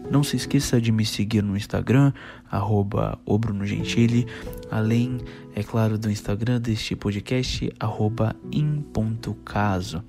Não 0.09 0.23
se 0.23 0.35
esqueça 0.35 0.79
de 0.79 0.91
me 0.91 1.05
seguir 1.05 1.41
no 1.41 1.57
Instagram, 1.57 2.13
arroba 2.49 3.19
Gentili, 3.63 4.25
além, 4.71 5.19
é 5.55 5.63
claro, 5.63 5.97
do 5.97 6.09
Instagram 6.09 6.61
deste 6.61 6.95
podcast, 6.95 7.73
arroba 7.79 8.35
in.caso. 8.51 10.03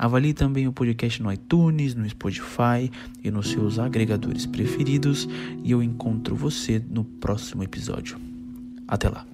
Avalie 0.00 0.32
também 0.32 0.66
o 0.66 0.72
podcast 0.72 1.22
no 1.22 1.30
iTunes, 1.30 1.94
no 1.94 2.08
Spotify 2.08 2.90
e 3.22 3.30
nos 3.30 3.50
seus 3.50 3.78
agregadores 3.78 4.46
preferidos 4.46 5.28
e 5.62 5.72
eu 5.72 5.82
encontro 5.82 6.34
você 6.34 6.82
no 6.88 7.04
próximo 7.04 7.62
episódio. 7.62 8.18
Até 8.88 9.10
lá! 9.10 9.26